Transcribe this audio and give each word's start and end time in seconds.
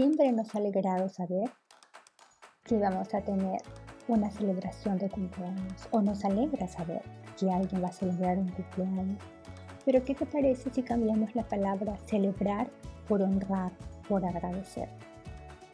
Siempre 0.00 0.32
nos 0.32 0.54
ha 0.54 0.58
alegrado 0.60 1.10
saber 1.10 1.50
que 2.64 2.78
vamos 2.78 3.12
a 3.12 3.20
tener 3.20 3.60
una 4.08 4.30
celebración 4.30 4.96
de 4.96 5.10
cumpleaños 5.10 5.88
o 5.90 6.00
nos 6.00 6.24
alegra 6.24 6.66
saber 6.68 7.02
que 7.38 7.50
alguien 7.50 7.84
va 7.84 7.88
a 7.88 7.92
celebrar 7.92 8.38
un 8.38 8.48
cumpleaños. 8.48 9.22
Pero 9.84 10.02
¿qué 10.02 10.14
te 10.14 10.24
parece 10.24 10.70
si 10.70 10.82
cambiamos 10.82 11.34
la 11.34 11.46
palabra 11.46 11.98
celebrar 12.06 12.70
por 13.08 13.20
honrar, 13.20 13.72
por 14.08 14.24
agradecer? 14.24 14.88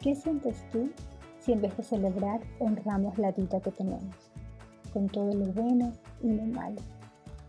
¿Qué 0.01 0.13
sientes 0.13 0.69
tú 0.71 0.91
si 1.39 1.53
en 1.53 1.61
vez 1.61 1.77
de 1.77 1.83
celebrar 1.83 2.41
honramos 2.59 3.17
la 3.17 3.31
vida 3.31 3.61
que 3.61 3.71
tenemos, 3.71 4.29
con 4.91 5.07
todo 5.07 5.33
lo 5.33 5.45
bueno 5.53 5.93
y 6.21 6.33
lo 6.33 6.43
malo? 6.47 6.81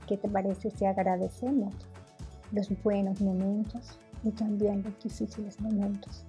¿Qué 0.07 0.17
te 0.17 0.29
parece 0.29 0.71
si 0.71 0.87
agradecemos 0.87 1.75
los 2.53 2.71
buenos 2.85 3.21
momentos 3.21 3.99
y 4.23 4.31
también 4.31 4.85
los 4.85 4.97
difíciles 5.03 5.61
momentos? 5.61 6.25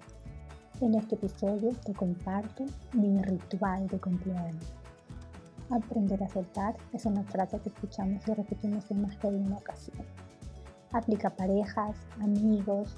En 0.81 0.95
este 0.95 1.15
episodio 1.15 1.71
te 1.85 1.93
comparto 1.93 2.63
mi 2.93 3.21
ritual 3.21 3.85
de 3.87 3.99
cumpleaños. 3.99 4.63
Aprender 5.69 6.23
a 6.23 6.29
soltar 6.29 6.77
es 6.93 7.05
una 7.05 7.21
frase 7.25 7.59
que 7.59 7.67
escuchamos 7.67 8.25
y 8.25 8.33
repetimos 8.33 8.89
en 8.89 9.01
más 9.01 9.19
de 9.19 9.27
una 9.27 9.57
ocasión. 9.57 10.05
Aplica 10.93 11.31
parejas, 11.31 11.97
amigos, 12.21 12.95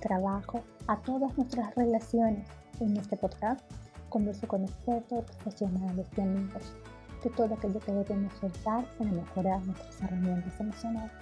trabajo, 0.00 0.60
a 0.88 0.96
todas 1.02 1.36
nuestras 1.38 1.72
relaciones. 1.76 2.48
En 2.80 2.96
este 2.96 3.16
podcast 3.16 3.64
converso 4.08 4.48
con 4.48 4.64
expertos, 4.64 5.24
profesionales 5.36 6.08
y 6.16 6.20
amigos 6.22 6.74
de 7.22 7.30
todo 7.30 7.54
aquello 7.54 7.78
que 7.78 7.92
debemos 7.92 8.34
soltar 8.40 8.84
para 8.98 9.12
mejorar 9.12 9.64
nuestras 9.66 10.02
herramientas 10.02 10.58
emocionales. 10.58 11.12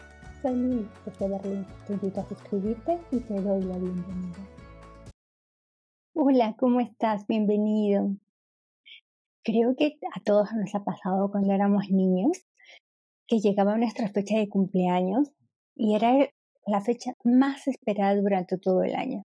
Soy 0.40 0.56
Luis 0.56 0.86
desde 1.04 1.28
Berlín. 1.28 1.66
Te 1.86 1.92
invito 1.92 2.22
a 2.22 2.28
suscribirte 2.28 2.98
y 3.10 3.20
te 3.20 3.34
doy 3.42 3.60
la 3.60 3.76
bienvenida. 3.76 4.57
Hola, 6.30 6.54
¿cómo 6.58 6.80
estás? 6.80 7.26
Bienvenido. 7.26 8.10
Creo 9.42 9.74
que 9.76 9.98
a 10.14 10.20
todos 10.22 10.52
nos 10.52 10.74
ha 10.74 10.84
pasado 10.84 11.30
cuando 11.30 11.54
éramos 11.54 11.88
niños 11.88 12.44
que 13.26 13.38
llegaba 13.38 13.78
nuestra 13.78 14.08
fecha 14.08 14.36
de 14.36 14.50
cumpleaños 14.50 15.30
y 15.74 15.94
era 15.94 16.28
la 16.66 16.82
fecha 16.82 17.14
más 17.24 17.66
esperada 17.66 18.14
durante 18.20 18.58
todo 18.58 18.82
el 18.82 18.94
año. 18.94 19.22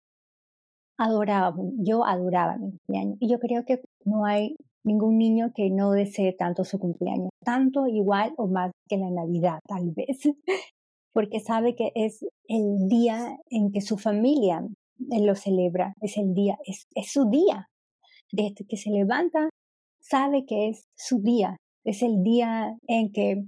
Adoraba, 0.97 1.53
yo 1.77 2.05
adoraba 2.05 2.58
mi 2.58 2.69
cumpleaños 2.69 3.17
y 3.20 3.30
yo 3.30 3.38
creo 3.38 3.66
que 3.66 3.81
no 4.05 4.23
hay 4.23 4.55
ningún 4.86 5.17
niño 5.17 5.52
que 5.53 5.70
no 5.72 5.92
desee 5.92 6.31
tanto 6.31 6.64
su 6.64 6.80
cumpleaños, 6.80 7.31
tanto 7.44 7.86
igual 7.86 8.33
o 8.38 8.47
más 8.47 8.72
que 8.88 8.95
la 8.95 9.09
Navidad 9.09 9.59
tal 9.67 9.92
vez, 9.92 10.22
porque 11.14 11.42
sabe 11.42 11.75
que 11.75 11.92
es 11.95 12.25
el 12.47 12.88
día 12.88 13.39
en 13.49 13.73
que 13.73 13.81
su 13.81 13.97
familia 13.97 14.66
él 15.11 15.25
lo 15.25 15.36
celebra, 15.36 15.94
es 16.02 16.17
el 16.17 16.33
día, 16.33 16.58
es, 16.66 16.88
es 16.95 17.11
su 17.11 17.30
día. 17.30 17.69
Desde 18.31 18.66
que 18.67 18.77
se 18.77 18.89
levanta, 18.89 19.49
sabe 20.02 20.45
que 20.45 20.69
es 20.69 20.86
su 20.95 21.22
día, 21.22 21.58
es 21.86 22.02
el 22.02 22.23
día 22.23 22.75
en 22.88 23.11
que, 23.11 23.44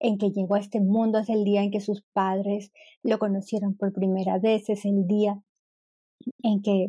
en 0.00 0.18
que 0.18 0.30
llegó 0.30 0.54
a 0.54 0.60
este 0.60 0.80
mundo, 0.80 1.18
es 1.18 1.28
el 1.28 1.44
día 1.44 1.62
en 1.62 1.70
que 1.70 1.80
sus 1.80 2.02
padres 2.12 2.70
lo 3.02 3.18
conocieron 3.18 3.76
por 3.76 3.92
primera 3.92 4.38
vez, 4.38 4.68
es 4.68 4.84
el 4.84 5.06
día 5.06 5.40
en 6.42 6.62
que 6.62 6.88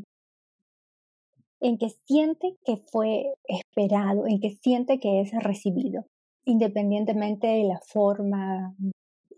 en 1.61 1.77
que 1.77 1.89
siente 2.05 2.55
que 2.63 2.77
fue 2.77 3.33
esperado, 3.47 4.27
en 4.27 4.39
que 4.39 4.51
siente 4.51 4.99
que 4.99 5.21
es 5.21 5.31
recibido, 5.41 6.05
independientemente 6.45 7.47
de 7.47 7.63
la 7.63 7.79
forma 7.79 8.75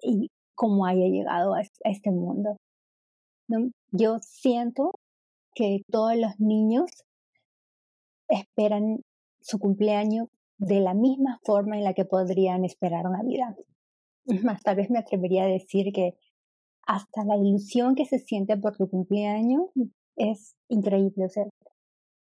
y 0.01 0.29
cómo 0.55 0.85
haya 0.85 1.07
llegado 1.07 1.53
a 1.53 1.61
este 1.85 2.11
mundo. 2.11 2.57
Yo 3.91 4.19
siento 4.21 4.99
que 5.53 5.81
todos 5.89 6.15
los 6.15 6.39
niños 6.39 6.89
esperan 8.27 9.01
su 9.41 9.59
cumpleaños 9.59 10.27
de 10.57 10.81
la 10.81 10.93
misma 10.93 11.39
forma 11.43 11.77
en 11.77 11.83
la 11.83 11.93
que 11.93 12.05
podrían 12.05 12.65
esperar 12.65 13.05
Navidad. 13.05 13.55
Más, 14.43 14.61
tal 14.61 14.75
vez 14.75 14.89
me 14.89 14.99
atrevería 14.99 15.43
a 15.43 15.47
decir 15.47 15.93
que 15.93 16.15
hasta 16.85 17.23
la 17.25 17.37
ilusión 17.37 17.95
que 17.95 18.05
se 18.05 18.19
siente 18.19 18.57
por 18.57 18.75
tu 18.75 18.89
cumpleaños 18.89 19.69
es 20.15 20.55
increíble. 20.67 21.25
O 21.25 21.29
sea, 21.29 21.45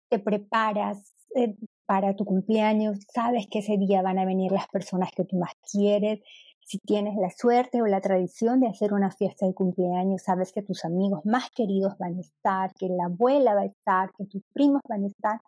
te 0.09 0.19
preparas 0.19 1.15
eh, 1.35 1.57
para 1.87 2.15
tu 2.15 2.25
cumpleaños, 2.25 2.99
sabes 3.13 3.47
que 3.51 3.61
ese 3.61 3.79
día 3.79 4.03
van 4.03 4.19
a 4.19 4.27
venir 4.27 4.53
las 4.53 4.69
personas 4.69 5.11
que 5.17 5.25
tú 5.25 5.37
más 5.39 5.53
quieres, 5.73 6.21
si 6.69 6.79
tienes 6.81 7.17
la 7.17 7.31
suerte 7.31 7.81
o 7.81 7.87
la 7.87 8.03
tradición 8.03 8.61
de 8.61 8.69
hacer 8.69 8.93
una 8.93 9.11
fiesta 9.11 9.47
de 9.47 9.55
cumpleaños, 9.55 10.21
sabes 10.23 10.53
que 10.53 10.61
tus 10.61 10.85
amigos 10.85 11.25
más 11.25 11.51
queridos 11.51 11.97
van 11.99 12.19
a 12.19 12.21
estar, 12.21 12.75
que 12.75 12.89
la 12.89 13.07
abuela 13.07 13.55
va 13.55 13.63
a 13.63 13.67
estar, 13.67 14.11
que 14.19 14.27
tus 14.27 14.43
primos 14.53 14.83
van 14.87 15.05
a 15.05 15.07
estar. 15.07 15.41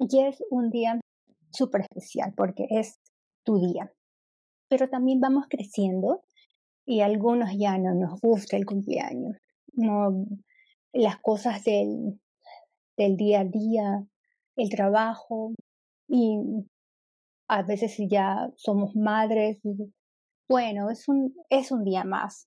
Y 0.00 0.24
es 0.24 0.42
un 0.50 0.70
día 0.70 0.98
súper 1.52 1.82
especial 1.82 2.34
porque 2.36 2.66
es 2.68 2.98
tu 3.44 3.60
día. 3.60 3.92
Pero 4.68 4.88
también 4.88 5.20
vamos 5.20 5.44
creciendo 5.48 6.24
y 6.84 7.02
a 7.02 7.04
algunos 7.04 7.50
ya 7.56 7.78
no 7.78 7.94
nos 7.94 8.20
gusta 8.20 8.56
el 8.56 8.66
cumpleaños. 8.66 9.36
No, 9.72 10.26
las 10.92 11.20
cosas 11.20 11.62
del, 11.62 12.20
del 12.96 13.16
día 13.16 13.42
a 13.42 13.44
día, 13.44 14.04
el 14.56 14.68
trabajo 14.68 15.52
y 16.08 16.40
a 17.46 17.62
veces 17.62 17.96
ya 18.10 18.50
somos 18.56 18.96
madres 18.96 19.60
bueno, 20.48 20.90
es 20.90 21.08
un, 21.08 21.34
es 21.50 21.70
un 21.70 21.84
día 21.84 22.04
más. 22.04 22.46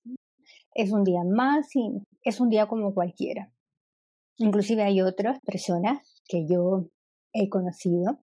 Es 0.74 0.92
un 0.92 1.04
día 1.04 1.22
más 1.24 1.74
y 1.74 1.90
es 2.22 2.40
un 2.40 2.48
día 2.48 2.66
como 2.66 2.94
cualquiera. 2.94 3.50
Inclusive 4.36 4.82
hay 4.82 5.00
otras 5.00 5.40
personas 5.40 6.20
que 6.28 6.46
yo 6.46 6.86
he 7.32 7.48
conocido 7.48 8.20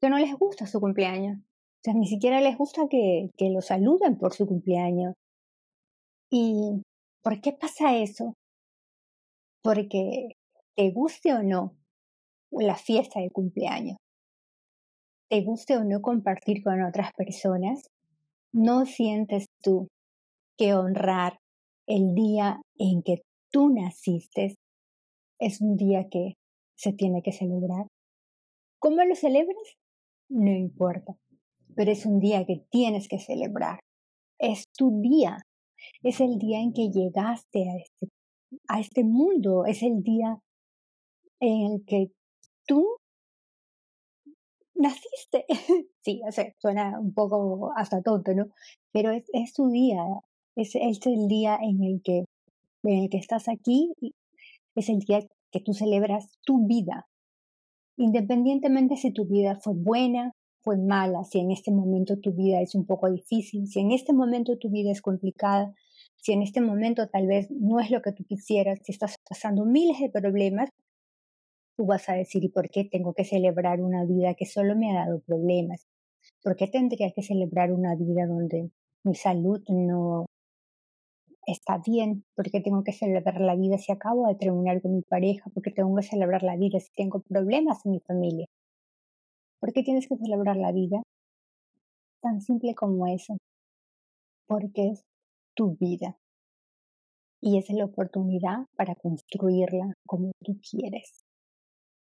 que 0.00 0.10
no 0.10 0.18
les 0.18 0.34
gusta 0.36 0.66
su 0.66 0.80
cumpleaños. 0.80 1.38
O 1.38 1.80
sea, 1.84 1.94
ni 1.94 2.06
siquiera 2.06 2.40
les 2.40 2.58
gusta 2.58 2.82
que, 2.90 3.30
que 3.36 3.50
lo 3.50 3.60
saluden 3.60 4.18
por 4.18 4.34
su 4.34 4.46
cumpleaños. 4.46 5.14
¿Y 6.30 6.82
por 7.22 7.40
qué 7.40 7.52
pasa 7.52 7.96
eso? 7.96 8.34
Porque 9.62 10.36
te 10.74 10.90
guste 10.90 11.32
o 11.32 11.42
no 11.42 11.76
la 12.50 12.76
fiesta 12.76 13.20
de 13.20 13.30
cumpleaños, 13.30 13.96
te 15.30 15.42
guste 15.42 15.76
o 15.76 15.84
no 15.84 16.00
compartir 16.00 16.62
con 16.62 16.82
otras 16.82 17.12
personas, 17.14 17.88
¿No 18.56 18.86
sientes 18.86 19.46
tú 19.64 19.88
que 20.56 20.74
honrar 20.74 21.38
el 21.88 22.14
día 22.14 22.60
en 22.78 23.02
que 23.02 23.22
tú 23.50 23.68
naciste 23.68 24.54
es 25.40 25.60
un 25.60 25.74
día 25.74 26.06
que 26.08 26.34
se 26.76 26.92
tiene 26.92 27.20
que 27.20 27.32
celebrar? 27.32 27.88
¿Cómo 28.78 29.02
lo 29.02 29.16
celebras? 29.16 29.74
No 30.28 30.52
importa, 30.52 31.16
pero 31.74 31.90
es 31.90 32.06
un 32.06 32.20
día 32.20 32.46
que 32.46 32.62
tienes 32.70 33.08
que 33.08 33.18
celebrar. 33.18 33.80
Es 34.38 34.66
tu 34.78 35.00
día, 35.00 35.38
es 36.04 36.20
el 36.20 36.38
día 36.38 36.60
en 36.60 36.72
que 36.72 36.90
llegaste 36.90 37.68
a 37.68 37.76
este, 37.76 38.08
a 38.68 38.78
este 38.78 39.02
mundo, 39.02 39.64
es 39.64 39.82
el 39.82 40.00
día 40.04 40.38
en 41.40 41.72
el 41.72 41.84
que 41.84 42.12
tú 42.68 42.98
naciste. 44.74 45.44
sí, 46.00 46.20
o 46.26 46.32
suena 46.58 46.98
un 47.00 47.12
poco 47.14 47.72
hasta 47.76 48.02
tonto, 48.02 48.34
¿no? 48.34 48.46
Pero 48.92 49.10
es, 49.10 49.24
es 49.32 49.52
tu 49.52 49.68
día, 49.68 50.02
es, 50.56 50.74
es 50.74 51.06
el 51.06 51.28
día 51.28 51.58
en 51.60 51.82
el 51.84 52.02
que, 52.02 52.24
en 52.84 53.02
el 53.04 53.10
que 53.10 53.18
estás 53.18 53.48
aquí, 53.48 53.92
es 54.74 54.88
el 54.88 55.00
día 55.00 55.20
que 55.50 55.60
tú 55.60 55.72
celebras 55.72 56.38
tu 56.44 56.66
vida. 56.66 57.06
Independientemente 57.96 58.96
si 58.96 59.12
tu 59.12 59.24
vida 59.24 59.58
fue 59.60 59.74
buena, 59.74 60.32
fue 60.62 60.78
mala, 60.78 61.24
si 61.24 61.38
en 61.38 61.50
este 61.50 61.70
momento 61.70 62.18
tu 62.18 62.32
vida 62.32 62.60
es 62.60 62.74
un 62.74 62.86
poco 62.86 63.10
difícil, 63.10 63.68
si 63.68 63.80
en 63.80 63.92
este 63.92 64.12
momento 64.12 64.58
tu 64.58 64.70
vida 64.70 64.90
es 64.90 65.02
complicada, 65.02 65.74
si 66.16 66.32
en 66.32 66.42
este 66.42 66.60
momento 66.62 67.06
tal 67.08 67.26
vez 67.26 67.50
no 67.50 67.80
es 67.80 67.90
lo 67.90 68.00
que 68.00 68.12
tú 68.12 68.24
quisieras, 68.24 68.78
si 68.82 68.92
estás 68.92 69.18
pasando 69.28 69.66
miles 69.66 70.00
de 70.00 70.08
problemas, 70.08 70.70
Tú 71.76 71.86
vas 71.86 72.08
a 72.08 72.14
decir, 72.14 72.44
¿y 72.44 72.48
por 72.48 72.70
qué 72.70 72.84
tengo 72.84 73.14
que 73.14 73.24
celebrar 73.24 73.80
una 73.80 74.04
vida 74.04 74.34
que 74.34 74.46
solo 74.46 74.76
me 74.76 74.92
ha 74.92 75.06
dado 75.06 75.20
problemas? 75.20 75.86
¿Por 76.42 76.56
qué 76.56 76.68
tendría 76.68 77.12
que 77.12 77.22
celebrar 77.22 77.72
una 77.72 77.96
vida 77.96 78.26
donde 78.26 78.70
mi 79.02 79.14
salud 79.14 79.60
no 79.68 80.26
está 81.46 81.78
bien? 81.78 82.24
¿Por 82.36 82.50
qué 82.50 82.60
tengo 82.60 82.84
que 82.84 82.92
celebrar 82.92 83.40
la 83.40 83.56
vida 83.56 83.78
si 83.78 83.92
acabo 83.92 84.28
de 84.28 84.36
terminar 84.36 84.80
con 84.82 84.94
mi 84.94 85.02
pareja? 85.02 85.50
¿Por 85.50 85.62
qué 85.62 85.70
tengo 85.70 85.94
que 85.96 86.02
celebrar 86.02 86.42
la 86.42 86.56
vida 86.56 86.78
si 86.80 86.92
tengo 86.92 87.20
problemas 87.20 87.84
en 87.84 87.92
mi 87.92 88.00
familia? 88.00 88.46
¿Por 89.60 89.72
qué 89.72 89.82
tienes 89.82 90.06
que 90.06 90.16
celebrar 90.16 90.56
la 90.56 90.72
vida? 90.72 91.02
Tan 92.20 92.40
simple 92.40 92.74
como 92.74 93.06
eso. 93.06 93.36
Porque 94.46 94.90
es 94.90 95.02
tu 95.54 95.76
vida. 95.76 96.18
Y 97.40 97.58
es 97.58 97.68
la 97.70 97.84
oportunidad 97.84 98.66
para 98.76 98.94
construirla 98.94 99.94
como 100.06 100.32
tú 100.42 100.58
quieres. 100.70 101.23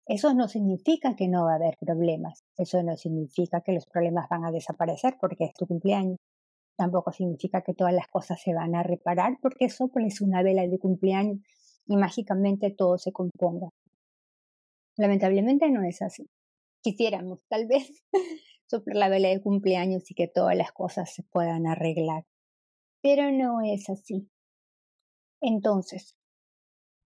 Eso 0.07 0.33
no 0.33 0.47
significa 0.47 1.15
que 1.15 1.27
no 1.27 1.45
va 1.45 1.53
a 1.53 1.55
haber 1.55 1.75
problemas, 1.79 2.45
eso 2.57 2.81
no 2.81 2.95
significa 2.95 3.59
que 3.61 3.73
los 3.73 3.85
problemas 3.85 4.29
van 4.29 4.45
a 4.45 4.51
desaparecer 4.51 5.17
porque 5.19 5.43
es 5.43 5.53
tu 5.53 5.67
cumpleaños, 5.67 6.17
tampoco 6.77 7.11
significa 7.11 7.61
que 7.61 7.73
todas 7.73 7.93
las 7.93 8.07
cosas 8.07 8.41
se 8.41 8.53
van 8.53 8.73
a 8.75 8.83
reparar 8.83 9.37
porque 9.41 9.65
eso 9.65 9.91
es 9.95 10.21
una 10.21 10.43
vela 10.43 10.65
de 10.65 10.79
cumpleaños 10.79 11.39
y 11.87 11.97
mágicamente 11.97 12.71
todo 12.71 12.97
se 12.97 13.11
componga. 13.11 13.69
Lamentablemente 14.95 15.69
no 15.69 15.83
es 15.83 16.01
así. 16.01 16.29
Quisiéramos 16.81 17.39
tal 17.49 17.67
vez 17.67 18.03
soplar 18.67 18.95
la 18.95 19.09
vela 19.09 19.27
de 19.27 19.41
cumpleaños 19.41 20.09
y 20.09 20.15
que 20.15 20.27
todas 20.27 20.55
las 20.55 20.71
cosas 20.71 21.13
se 21.13 21.23
puedan 21.23 21.67
arreglar, 21.67 22.23
pero 23.01 23.29
no 23.31 23.61
es 23.61 23.89
así. 23.89 24.29
Entonces, 25.41 26.15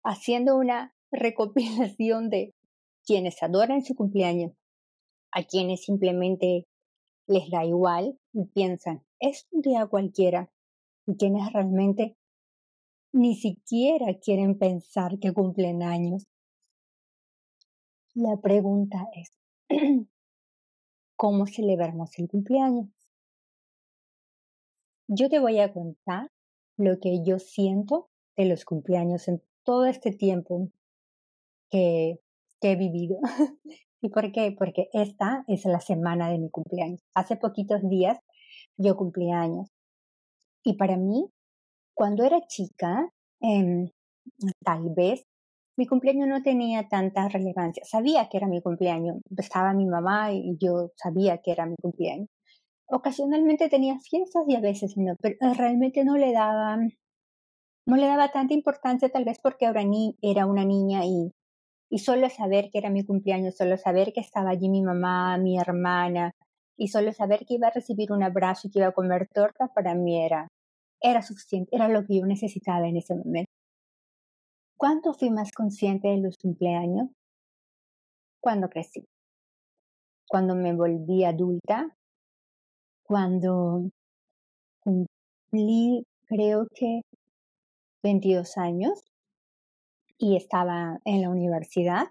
haciendo 0.05 0.56
una 0.56 0.95
recopilación 1.12 2.29
de 2.29 2.55
quienes 3.09 3.43
adoran 3.43 3.83
su 3.83 3.95
cumpleaños, 3.95 4.53
a 5.33 5.43
quienes 5.43 5.83
simplemente 5.83 6.67
les 7.27 7.49
da 7.49 7.65
igual 7.65 8.19
y 8.35 8.45
piensan, 8.45 9.03
es 9.19 9.49
un 9.51 9.63
día 9.63 9.87
cualquiera, 9.87 10.53
y 11.07 11.17
quienes 11.17 11.51
realmente 11.55 12.19
ni 13.15 13.35
siquiera 13.35 14.19
quieren 14.23 14.59
pensar 14.59 15.19
que 15.19 15.33
cumplen 15.33 15.83
años. 15.83 16.27
La 18.13 18.37
pregunta 18.37 18.99
es, 19.15 19.33
¿cómo 21.17 21.47
celebramos 21.47 22.11
el 22.19 22.29
cumpleaños? 22.29 22.91
Yo 25.09 25.31
te 25.31 25.39
voy 25.39 25.61
a 25.61 25.73
contar 25.73 26.31
lo 26.77 27.01
que 27.01 27.25
yo 27.25 27.39
siento 27.39 28.11
de 28.37 28.45
los 28.45 28.67
cumpleaños 28.67 29.29
en 29.29 29.43
todo 29.65 29.87
este 29.87 30.13
tiempo 30.13 30.71
que, 31.71 32.21
he 32.61 32.77
vivido. 32.77 33.19
¿Y 34.01 34.11
por 34.11 34.31
qué? 34.33 34.55
Porque 34.57 34.89
esta 34.93 35.45
es 35.49 35.65
la 35.65 35.81
semana 35.81 36.31
de 36.31 36.39
mi 36.39 36.51
cumpleaños. 36.51 37.01
Hace 37.15 37.37
poquitos 37.37 37.81
días 37.89 38.19
yo 38.77 38.97
cumplí 38.97 39.33
años. 39.33 39.71
Y 40.65 40.77
para 40.77 40.97
mí, 40.97 41.31
cuando 41.95 42.25
era 42.25 42.47
chica, 42.47 43.11
em, 43.41 43.91
tal 44.65 44.91
vez 44.95 45.25
mi 45.77 45.87
cumpleaños 45.87 46.29
no 46.29 46.43
tenía 46.43 46.89
tanta 46.89 47.29
relevancia. 47.29 47.85
Sabía 47.85 48.29
que 48.29 48.37
era 48.37 48.49
mi 48.49 48.61
cumpleaños. 48.61 49.19
Estaba 49.37 49.73
mi 49.75 49.87
mamá 49.87 50.33
y 50.33 50.57
yo 50.61 50.91
sabía 50.97 51.39
que 51.39 51.53
era 51.53 51.67
mi 51.67 51.77
cumpleaños. 51.81 52.29
Ocasionalmente 52.89 53.69
tenía 53.69 53.99
fiestas 54.01 54.45
y 54.49 54.57
a 54.57 54.61
veces 54.61 54.95
no, 54.97 55.15
pero 55.21 55.37
realmente 55.55 56.05
no 56.05 56.17
le 56.17 56.33
daba, 56.33 56.79
no 57.87 57.97
le 57.97 58.07
daba 58.07 58.33
tanta 58.33 58.55
importancia 58.55 59.09
tal 59.11 59.25
vez 59.25 59.39
porque 59.43 59.67
ahora 59.67 59.85
ni 59.85 60.17
era 60.23 60.47
una 60.47 60.65
niña 60.65 61.05
y, 61.05 61.33
y 61.90 61.99
solo 61.99 62.29
saber 62.31 62.70
que 62.70 62.79
era 62.79 62.90
mi 62.90 63.05
cumpleaños, 63.05 63.56
solo 63.56 63.76
saber 63.76 64.12
que 64.12 64.20
estaba 64.20 64.50
allí 64.50 64.69
mi 64.69 64.82
mamá, 64.82 65.38
mi 65.38 65.58
hermana, 65.58 66.32
y 66.76 66.88
solo 66.88 67.12
saber 67.12 67.44
que 67.46 67.55
iba 67.55 67.69
a 67.69 67.73
recibir 67.73 68.12
un 68.12 68.23
abrazo 68.23 68.69
y 68.69 68.70
que 68.70 68.79
iba 68.81 68.88
a 68.88 68.93
comer 68.93 69.29
torta 69.32 69.69
para 69.75 69.94
mí 69.94 70.23
era, 70.23 70.49
era 71.00 71.23
suficiente, 71.23 71.75
era 71.75 71.88
lo 71.88 72.05
que 72.06 72.19
yo 72.19 72.26
necesitaba 72.26 72.87
en 72.88 72.96
ese 72.96 73.14
momento. 73.14 73.50
¿Cuándo 74.76 75.12
fui 75.12 75.31
más 75.31 75.50
consciente 75.50 76.08
de 76.08 76.19
los 76.19 76.37
cumpleaños? 76.38 77.08
Cuando 78.40 78.69
crecí. 78.69 79.05
Cuando 80.29 80.55
me 80.55 80.73
volví 80.73 81.25
adulta, 81.25 81.96
cuando 83.02 83.90
cumplí, 84.81 86.05
creo 86.26 86.67
que 86.75 87.00
22 88.02 88.56
años 88.58 89.02
y 90.19 90.37
estaba 90.37 91.00
en 91.05 91.23
la 91.23 91.31
universidad. 91.31 92.06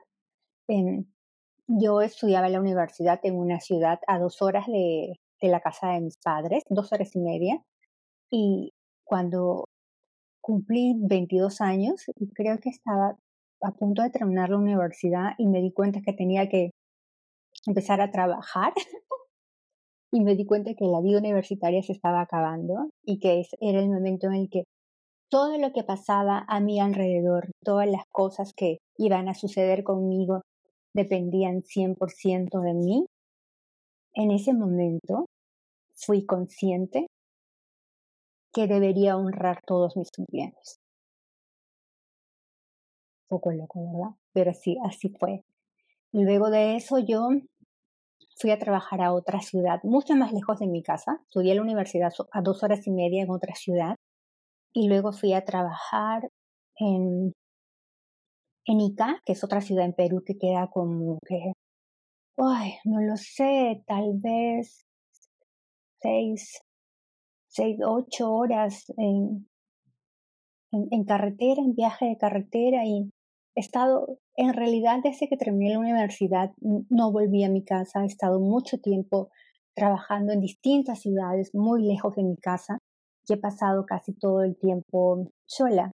yo 1.68 2.01
estudiaba 2.01 2.48
en 2.48 2.54
la 2.54 2.62
universidad 2.62 3.19
en 3.24 3.36
una 3.38 3.59
ciudad 3.59 4.00
a 4.07 4.19
dos 4.19 4.42
horas 4.42 4.68
de, 4.68 5.19
de 5.42 5.48
la 5.50 5.59
casa 5.59 5.89
de 5.92 6.01
mis 6.01 6.18
padres, 6.18 6.63
dos 6.69 6.92
horas 6.94 7.15
y 7.15 7.19
media. 7.19 7.62
Y 8.31 8.74
cuando 9.04 9.65
cumplí 10.42 10.95
22 10.98 11.62
años 11.62 12.06
creo 12.33 12.57
que 12.59 12.69
estaba 12.69 13.18
a 13.62 13.71
punto 13.71 14.01
de 14.04 14.10
terminar 14.10 14.50
la 14.50 14.57
universidad 14.57 15.31
y 15.38 15.48
me 15.48 15.62
di 15.62 15.71
cuenta 15.74 16.01
que 16.01 16.13
tenía 16.13 16.48
que 16.48 16.71
empezar 17.65 18.01
a 18.01 18.12
trabajar 18.12 18.74
y 20.12 20.21
me 20.21 20.36
di 20.36 20.45
cuenta 20.45 20.74
que 20.74 20.86
la 20.86 21.01
vida 21.01 21.19
universitaria 21.19 21.81
se 21.83 21.94
estaba 21.94 22.21
acabando 22.21 22.89
y 23.03 23.19
que 23.19 23.44
era 23.60 23.80
el 23.80 23.89
momento 23.89 24.27
en 24.27 24.33
el 24.36 24.50
que 24.50 24.63
todo 25.29 25.57
lo 25.57 25.74
que 25.74 25.83
pasaba 25.83 26.45
a 26.47 26.59
mi 26.59 26.79
alrededor, 26.79 27.51
todas 27.63 27.88
las 27.88 28.03
cosas 28.12 28.53
que 28.56 28.79
iban 28.97 29.27
a 29.29 29.33
suceder 29.33 29.83
conmigo 29.83 30.41
dependían 30.94 31.63
100% 31.63 32.62
de 32.62 32.74
mí. 32.74 33.06
En 34.13 34.31
ese 34.31 34.53
momento 34.53 35.25
fui 35.95 36.25
consciente 36.25 37.07
que 38.53 38.68
debería 38.68 39.18
honrar 39.18 39.62
todos 39.65 39.95
mis 39.97 40.09
cumpleaños. 40.12 40.79
Poco 43.27 43.51
loco, 43.51 43.79
¿verdad? 43.91 44.15
Pero 44.33 44.53
sí, 44.53 44.77
así 44.83 45.09
fue. 45.09 45.44
Luego 46.13 46.50
de 46.50 46.77
eso 46.77 46.97
yo 47.00 47.29
fui 48.39 48.51
a 48.51 48.59
trabajar 48.59 49.01
a 49.01 49.13
otra 49.13 49.41
ciudad, 49.41 49.79
mucho 49.83 50.15
más 50.15 50.31
lejos 50.31 50.59
de 50.59 50.68
mi 50.68 50.81
casa. 50.81 51.19
Estudié 51.24 51.51
en 51.51 51.57
la 51.57 51.63
universidad 51.63 52.13
a 52.31 52.41
dos 52.41 52.63
horas 52.63 52.88
y 52.88 52.91
media 52.91 53.24
en 53.24 53.29
otra 53.29 53.53
ciudad. 53.56 53.95
Y 54.74 54.88
luego 54.88 55.12
fui 55.12 55.34
a 55.34 55.46
trabajar 55.46 56.30
en, 56.80 57.34
en 58.66 58.81
Ica, 58.81 59.22
que 59.25 59.34
es 59.34 59.44
otra 59.44 59.62
ciudad 59.62 59.86
en 59.86 59.94
Perú 59.94 60.24
que 60.25 60.38
queda 60.38 60.69
como 60.72 61.19
que, 61.28 61.54
ay, 62.38 62.74
no 62.86 63.02
lo 63.02 63.18
sé, 63.18 63.84
tal 63.88 64.14
vez 64.22 64.86
seis, 66.02 66.62
seis, 67.48 67.78
ocho 67.84 68.31
horas 68.31 68.86
en, 68.98 69.48
en, 70.72 71.04
carretera, 71.06 71.62
en 71.62 71.74
viaje 71.74 72.06
de 72.06 72.18
carretera 72.18 72.86
y 72.86 73.12
he 73.56 73.60
estado, 73.60 74.20
en 74.36 74.54
realidad 74.54 75.00
desde 75.04 75.28
que 75.28 75.38
terminé 75.38 75.74
la 75.74 75.80
universidad 75.80 76.52
no 76.62 77.12
volví 77.12 77.44
a 77.44 77.50
mi 77.50 77.63
casa, 77.63 78.04
he 78.04 78.06
estado 78.06 78.40
mucho 78.40 78.78
tiempo 78.78 79.30
trabajando 79.75 80.34
en 80.34 80.42
distintas 80.42 81.02
ciudades 81.02 81.52
muy 81.54 81.84
lejos 81.84 82.16
de 82.16 82.24
mi 82.24 82.38
casa 82.38 82.80
y 83.27 83.33
he 83.33 83.38
pasado 83.38 83.85
casi 83.85 84.13
todo 84.13 84.44
el 84.44 84.57
tiempo 84.57 85.29
sola. 85.45 85.91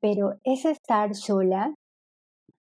Pero 0.00 0.34
ese 0.44 0.70
estar 0.70 1.14
sola, 1.14 1.74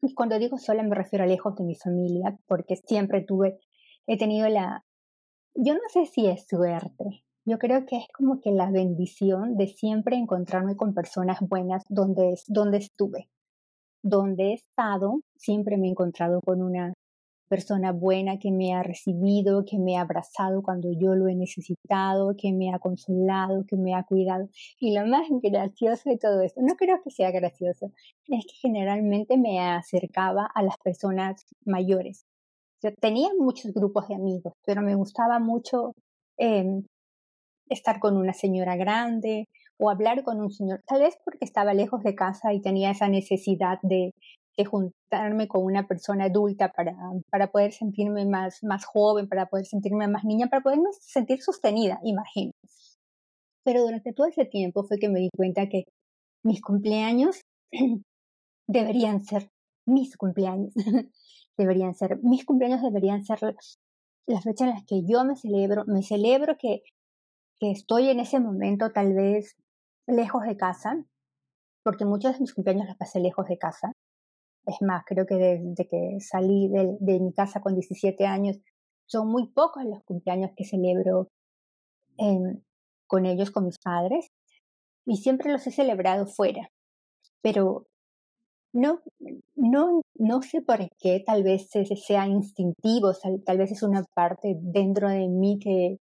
y 0.02 0.14
cuando 0.14 0.40
digo 0.40 0.58
sola 0.58 0.84
me 0.84 0.96
refiero 0.96 1.24
a 1.26 1.28
lejos 1.28 1.56
de 1.56 1.64
mi 1.64 1.76
familia, 1.76 2.38
porque 2.48 2.76
siempre 2.76 3.22
tuve, 3.22 3.60
he 4.08 4.18
tenido 4.18 4.48
la, 4.50 4.84
yo 5.54 5.74
no 5.74 5.82
sé 5.90 6.06
si 6.06 6.28
es 6.28 6.46
suerte, 6.48 7.24
yo 7.48 7.60
creo 7.60 7.86
que 7.86 7.98
es 7.98 8.08
como 8.12 8.42
que 8.42 8.52
la 8.52 8.72
bendición 8.72 9.56
de 9.56 9.68
siempre 9.68 10.16
encontrarme 10.16 10.76
con 10.76 10.96
personas 10.96 11.40
buenas 11.42 11.84
donde, 11.90 12.34
donde 12.48 12.78
estuve. 12.78 13.30
Donde 14.04 14.52
he 14.52 14.54
estado, 14.54 15.20
siempre 15.36 15.78
me 15.78 15.88
he 15.88 15.92
encontrado 15.92 16.40
con 16.42 16.62
una 16.64 16.94
persona 17.48 17.92
buena 17.92 18.40
que 18.40 18.52
me 18.52 18.74
ha 18.74 18.84
recibido, 18.84 19.66
que 19.66 19.78
me 19.78 19.98
ha 19.98 20.02
abrazado 20.02 20.62
cuando 20.64 20.90
yo 20.92 21.16
lo 21.16 21.28
he 21.28 21.36
necesitado, 21.36 22.36
que 22.38 22.52
me 22.52 22.74
ha 22.74 22.80
consolado, 22.80 23.66
que 23.68 23.76
me 23.78 23.94
ha 23.94 24.04
cuidado. 24.04 24.50
Y 24.80 24.94
lo 24.94 25.06
más 25.06 25.28
gracioso 25.42 26.10
de 26.10 26.18
todo 26.18 26.42
esto, 26.42 26.62
no 26.62 26.76
creo 26.76 27.02
que 27.04 27.12
sea 27.12 27.32
gracioso, 27.32 27.92
es 28.28 28.46
que 28.46 28.56
generalmente 28.62 29.38
me 29.38 29.60
acercaba 29.60 30.50
a 30.54 30.64
las 30.64 30.78
personas 30.84 31.46
mayores. 31.66 32.26
Yo 32.84 32.92
tenía 33.00 33.30
muchos 33.38 33.74
grupos 33.74 34.08
de 34.08 34.16
amigos, 34.16 34.54
pero 34.66 34.82
me 34.82 34.96
gustaba 34.96 35.40
mucho 35.40 35.94
eh, 36.38 36.82
estar 37.70 38.00
con 38.00 38.18
una 38.18 38.34
señora 38.34 38.76
grande 38.76 39.48
o 39.78 39.90
hablar 39.90 40.24
con 40.24 40.40
un 40.40 40.52
señor, 40.52 40.82
tal 40.88 41.02
vez 41.02 41.18
porque 41.24 41.46
estaba 41.46 41.74
lejos 41.74 42.04
de 42.04 42.16
casa 42.16 42.54
y 42.54 42.62
tenía 42.62 42.92
esa 42.92 43.10
necesidad 43.10 43.80
de, 43.82 44.12
de 44.58 44.66
juntarme 44.66 45.48
con 45.48 45.64
una 45.64 45.88
persona 45.88 46.26
adulta 46.26 46.70
para, 46.70 46.96
para 47.30 47.52
poder 47.52 47.74
sentirme 47.74 48.26
más, 48.26 48.64
más 48.64 48.86
joven, 48.86 49.28
para 49.28 49.48
poder 49.48 49.66
sentirme 49.66 50.08
más 50.08 50.24
niña, 50.24 50.48
para 50.48 50.64
poderme 50.64 50.90
sentir 51.00 51.42
sostenida, 51.42 52.00
imagino. 52.04 52.52
Pero 53.64 53.82
durante 53.82 54.14
todo 54.14 54.28
ese 54.28 54.46
tiempo 54.46 54.84
fue 54.84 54.98
que 54.98 55.10
me 55.10 55.20
di 55.20 55.30
cuenta 55.36 55.68
que 55.68 55.84
mis 56.44 56.62
cumpleaños 56.62 57.42
deberían 58.68 59.26
ser 59.26 59.50
mis 59.88 60.16
cumpleaños. 60.18 60.74
deberían 61.58 61.94
ser, 61.94 62.20
mis 62.24 62.46
cumpleaños 62.46 62.82
deberían 62.82 63.24
ser 63.24 63.40
las 64.28 64.44
fechas 64.44 64.68
en 64.68 64.74
las 64.74 64.86
que 64.86 65.04
yo 65.06 65.24
me 65.24 65.36
celebro, 65.36 65.84
me 65.86 66.04
celebro 66.04 66.58
que 66.58 66.82
que 67.60 67.72
estoy 67.72 68.10
en 68.10 68.20
ese 68.20 68.40
momento 68.40 68.92
tal 68.92 69.14
vez 69.14 69.56
lejos 70.08 70.44
de 70.44 70.58
casa, 70.58 71.04
porque 71.84 72.06
muchos 72.06 72.34
de 72.34 72.40
mis 72.42 72.54
cumpleaños 72.54 72.88
los 72.88 72.98
pasé 72.98 73.20
lejos 73.20 73.48
de 73.48 73.58
casa. 73.58 73.92
Es 74.66 74.82
más, 74.82 75.04
creo 75.06 75.26
que 75.26 75.36
desde 75.36 75.88
que 75.88 76.18
salí 76.20 76.70
de, 76.70 77.20
mi 77.20 77.34
casa 77.34 77.62
con 77.62 77.76
17 77.76 78.26
años, 78.26 78.58
son 79.08 79.28
muy 79.28 79.48
pocos 79.52 79.84
los 79.86 80.04
cumpleaños 80.04 80.52
que 80.56 80.66
celebro 80.66 81.30
con 83.08 83.26
ellos, 83.26 83.52
con 83.52 83.66
mis 83.66 83.78
padres, 83.78 84.32
y 85.06 85.18
siempre 85.18 85.52
los 85.52 85.66
he 85.68 85.72
celebrado 85.72 86.26
fuera. 86.26 86.70
Pero 87.42 87.86
no, 88.74 89.02
no, 89.56 90.02
no 90.16 90.42
sé 90.42 90.62
por 90.62 90.80
qué, 91.00 91.24
tal 91.26 91.44
vez 91.44 91.70
sea 91.70 92.28
instintivo, 92.28 93.14
tal 93.46 93.58
vez 93.58 93.72
es 93.72 93.84
una 93.84 94.04
parte 94.16 94.58
dentro 94.60 95.10
de 95.10 95.28
mí 95.28 95.60
que, 95.60 95.98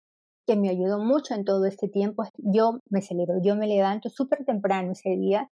que 0.47 0.57
me 0.57 0.69
ayudó 0.71 0.99
mucho 0.99 1.35
en 1.35 1.45
todo 1.45 1.67
este 1.67 1.89
tiempo. 1.89 2.25
Yo 2.39 2.81
me 2.91 3.03
celebro, 3.03 3.41
yo 3.43 3.55
me 3.55 3.69
levanto 3.69 4.11
súper 4.11 4.45
temprano 4.45 4.93
ese 4.93 5.11
día 5.11 5.49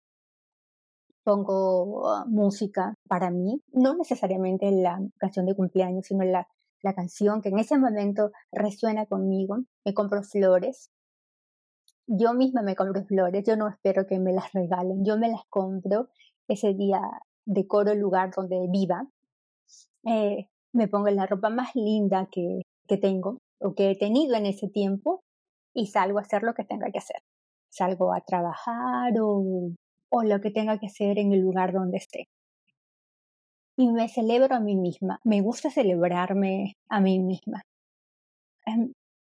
pongo 1.26 2.08
ah, 2.08 2.24
música 2.28 2.94
para 3.08 3.32
mí, 3.32 3.60
no 3.72 3.96
necesariamente 3.96 4.70
la 4.70 5.00
canción 5.18 5.44
de 5.44 5.56
cumpleaños, 5.56 6.06
sino 6.06 6.22
la, 6.22 6.46
la 6.82 6.94
canción 6.94 7.42
que 7.42 7.48
en 7.48 7.58
ese 7.58 7.76
momento 7.76 8.30
resuena 8.52 9.06
conmigo. 9.06 9.56
Me 9.84 9.92
compro 9.92 10.22
flores. 10.22 10.92
Yo 12.06 12.32
misma 12.32 12.62
me 12.62 12.76
compro 12.76 13.04
flores, 13.04 13.44
yo 13.44 13.56
no 13.56 13.68
espero 13.68 14.06
que 14.06 14.20
me 14.20 14.32
las 14.32 14.52
regalen, 14.52 15.04
yo 15.04 15.18
me 15.18 15.28
las 15.28 15.42
compro. 15.50 16.08
Ese 16.46 16.74
día 16.74 17.00
decoro 17.44 17.90
el 17.90 17.98
lugar 17.98 18.30
donde 18.30 18.64
viva. 18.70 19.08
Eh, 20.04 20.46
me 20.72 20.86
pongo 20.86 21.08
la 21.08 21.26
ropa 21.26 21.50
más 21.50 21.74
linda 21.74 22.28
que, 22.30 22.60
que 22.86 22.98
tengo 22.98 23.38
o 23.60 23.74
que 23.74 23.90
he 23.90 23.98
tenido 23.98 24.36
en 24.36 24.46
ese 24.46 24.68
tiempo 24.68 25.24
y 25.74 25.88
salgo 25.88 26.20
a 26.20 26.22
hacer 26.22 26.44
lo 26.44 26.54
que 26.54 26.64
tenga 26.64 26.86
que 26.92 26.98
hacer. 26.98 27.20
Salgo 27.68 28.14
a 28.14 28.20
trabajar 28.20 29.12
o, 29.20 29.72
o 30.10 30.22
lo 30.22 30.40
que 30.40 30.50
tenga 30.50 30.78
que 30.78 30.86
hacer 30.86 31.18
en 31.18 31.32
el 31.32 31.40
lugar 31.40 31.72
donde 31.72 31.98
esté. 31.98 32.28
Y 33.76 33.88
me 33.88 34.08
celebro 34.08 34.54
a 34.54 34.60
mí 34.60 34.74
misma. 34.74 35.20
Me 35.24 35.40
gusta 35.42 35.70
celebrarme 35.70 36.76
a 36.88 37.00
mí 37.00 37.18
misma. 37.18 37.62
Em, 38.64 38.92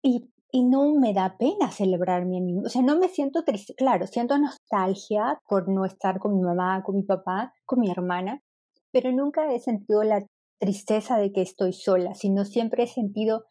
y, 0.03 0.31
y 0.53 0.65
no 0.65 0.95
me 0.95 1.13
da 1.15 1.37
pena 1.39 1.71
celebrarme 1.71 2.39
a 2.39 2.41
mí 2.41 2.53
misma. 2.53 2.67
O 2.67 2.71
sea, 2.71 2.83
no 2.83 2.99
me 2.99 3.09
siento 3.09 3.45
triste. 3.45 3.75
Claro, 3.75 4.07
siento 4.07 4.39
nostalgia 4.39 5.41
por 5.49 5.69
no 5.69 5.85
estar 5.85 6.19
con 6.19 6.37
mi 6.37 6.43
mamá, 6.43 6.83
con 6.85 6.97
mi 6.97 7.03
papá, 7.03 7.53
con 7.65 7.81
mi 7.81 7.91
hermana, 7.91 8.43
pero 8.93 9.13
nunca 9.13 9.53
he 9.53 9.61
sentido 9.61 10.03
la 10.05 10.25
tristeza 10.59 11.19
de 11.19 11.33
que 11.33 11.43
estoy 11.43 11.73
sola, 11.73 12.15
sino 12.15 12.45
siempre 12.45 12.85
he 12.85 12.87
sentido 12.87 13.45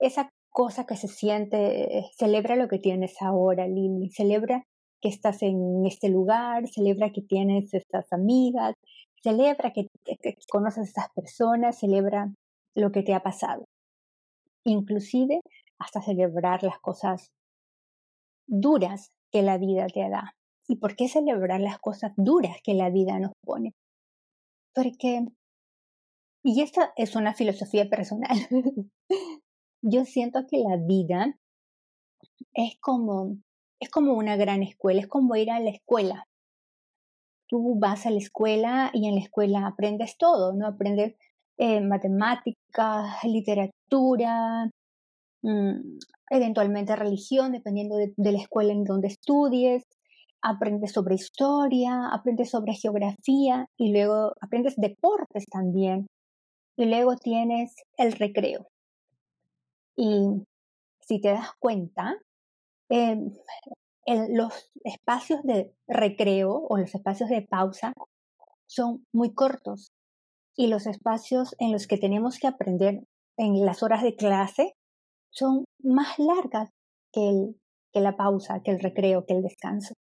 esa 0.00 0.30
cosa 0.50 0.84
que 0.84 0.96
se 0.96 1.08
siente, 1.08 2.10
celebra 2.16 2.56
lo 2.56 2.68
que 2.68 2.78
tienes 2.78 3.14
ahora, 3.20 3.68
Lili, 3.68 4.10
celebra 4.10 4.64
que 5.00 5.08
estás 5.08 5.42
en 5.42 5.86
este 5.86 6.08
lugar, 6.08 6.68
celebra 6.68 7.10
que 7.12 7.22
tienes 7.22 7.72
estas 7.74 8.12
amigas, 8.12 8.74
celebra 9.22 9.72
que, 9.72 9.88
conoces 10.50 10.78
a 10.78 10.82
estas 10.84 11.08
personas, 11.14 11.78
celebra 11.78 12.32
lo 12.74 12.92
que 12.92 13.02
te 13.02 13.14
ha 13.14 13.22
pasado. 13.22 13.64
Inclusive 14.64 15.40
hasta 15.78 16.02
celebrar 16.02 16.62
las 16.62 16.78
cosas 16.80 17.28
duras 18.46 19.10
que 19.32 19.42
la 19.42 19.58
vida 19.58 19.86
te 19.86 20.08
da. 20.08 20.34
¿Y 20.68 20.76
por 20.76 20.96
qué 20.96 21.08
celebrar 21.08 21.60
las 21.60 21.78
cosas 21.78 22.12
duras 22.16 22.56
que 22.62 22.74
la 22.74 22.90
vida 22.90 23.18
nos 23.18 23.32
pone? 23.44 23.72
Porque, 24.74 25.26
y 26.44 26.62
esta 26.62 26.92
es 26.96 27.16
una 27.16 27.34
filosofía 27.34 27.88
personal, 27.88 28.36
yo 29.82 30.04
siento 30.04 30.46
que 30.48 30.58
la 30.58 30.76
vida 30.76 31.38
es 32.54 32.78
como, 32.80 33.38
es 33.80 33.90
como 33.90 34.14
una 34.14 34.36
gran 34.36 34.62
escuela, 34.62 35.00
es 35.00 35.08
como 35.08 35.34
ir 35.36 35.50
a 35.50 35.60
la 35.60 35.70
escuela. 35.70 36.26
Tú 37.48 37.76
vas 37.78 38.06
a 38.06 38.10
la 38.10 38.18
escuela 38.18 38.90
y 38.92 39.08
en 39.08 39.16
la 39.16 39.22
escuela 39.22 39.66
aprendes 39.66 40.16
todo, 40.18 40.54
¿no? 40.54 40.66
Aprendes 40.68 41.16
eh, 41.58 41.80
matemáticas, 41.80 43.24
literatura, 43.24 44.70
mm, 45.42 45.98
eventualmente 46.30 46.94
religión, 46.96 47.52
dependiendo 47.52 47.96
de, 47.96 48.12
de 48.16 48.32
la 48.32 48.38
escuela 48.38 48.72
en 48.72 48.84
donde 48.84 49.08
estudies, 49.08 49.84
aprendes 50.42 50.92
sobre 50.92 51.16
historia, 51.16 52.08
aprendes 52.12 52.50
sobre 52.50 52.74
geografía 52.74 53.66
y 53.76 53.92
luego 53.92 54.34
aprendes 54.40 54.76
deportes 54.76 55.46
también. 55.46 56.06
Y 56.76 56.86
luego 56.86 57.16
tienes 57.16 57.74
el 57.98 58.12
recreo. 58.12 58.68
Y 59.96 60.46
si 61.00 61.20
te 61.20 61.28
das 61.28 61.50
cuenta, 61.58 62.16
em, 62.90 63.32
en 64.06 64.36
los 64.36 64.70
espacios 64.84 65.42
de 65.42 65.72
recreo 65.86 66.52
o 66.68 66.76
los 66.76 66.94
espacios 66.94 67.30
de 67.30 67.42
pausa 67.42 67.92
son 68.66 69.04
muy 69.12 69.32
cortos 69.34 69.92
y 70.56 70.66
los 70.66 70.86
espacios 70.86 71.54
en 71.58 71.72
los 71.72 71.86
que 71.86 71.96
tenemos 71.96 72.38
que 72.38 72.46
aprender 72.46 73.04
en 73.36 73.64
las 73.64 73.82
horas 73.82 74.02
de 74.02 74.16
clase 74.16 74.74
son 75.32 75.64
más 75.82 76.18
largas 76.18 76.70
que, 77.12 77.28
el, 77.28 77.60
que 77.92 78.00
la 78.00 78.16
pausa, 78.16 78.60
que 78.62 78.72
el 78.72 78.80
recreo, 78.80 79.24
que 79.24 79.34
el 79.34 79.42
descanso. 79.42 79.94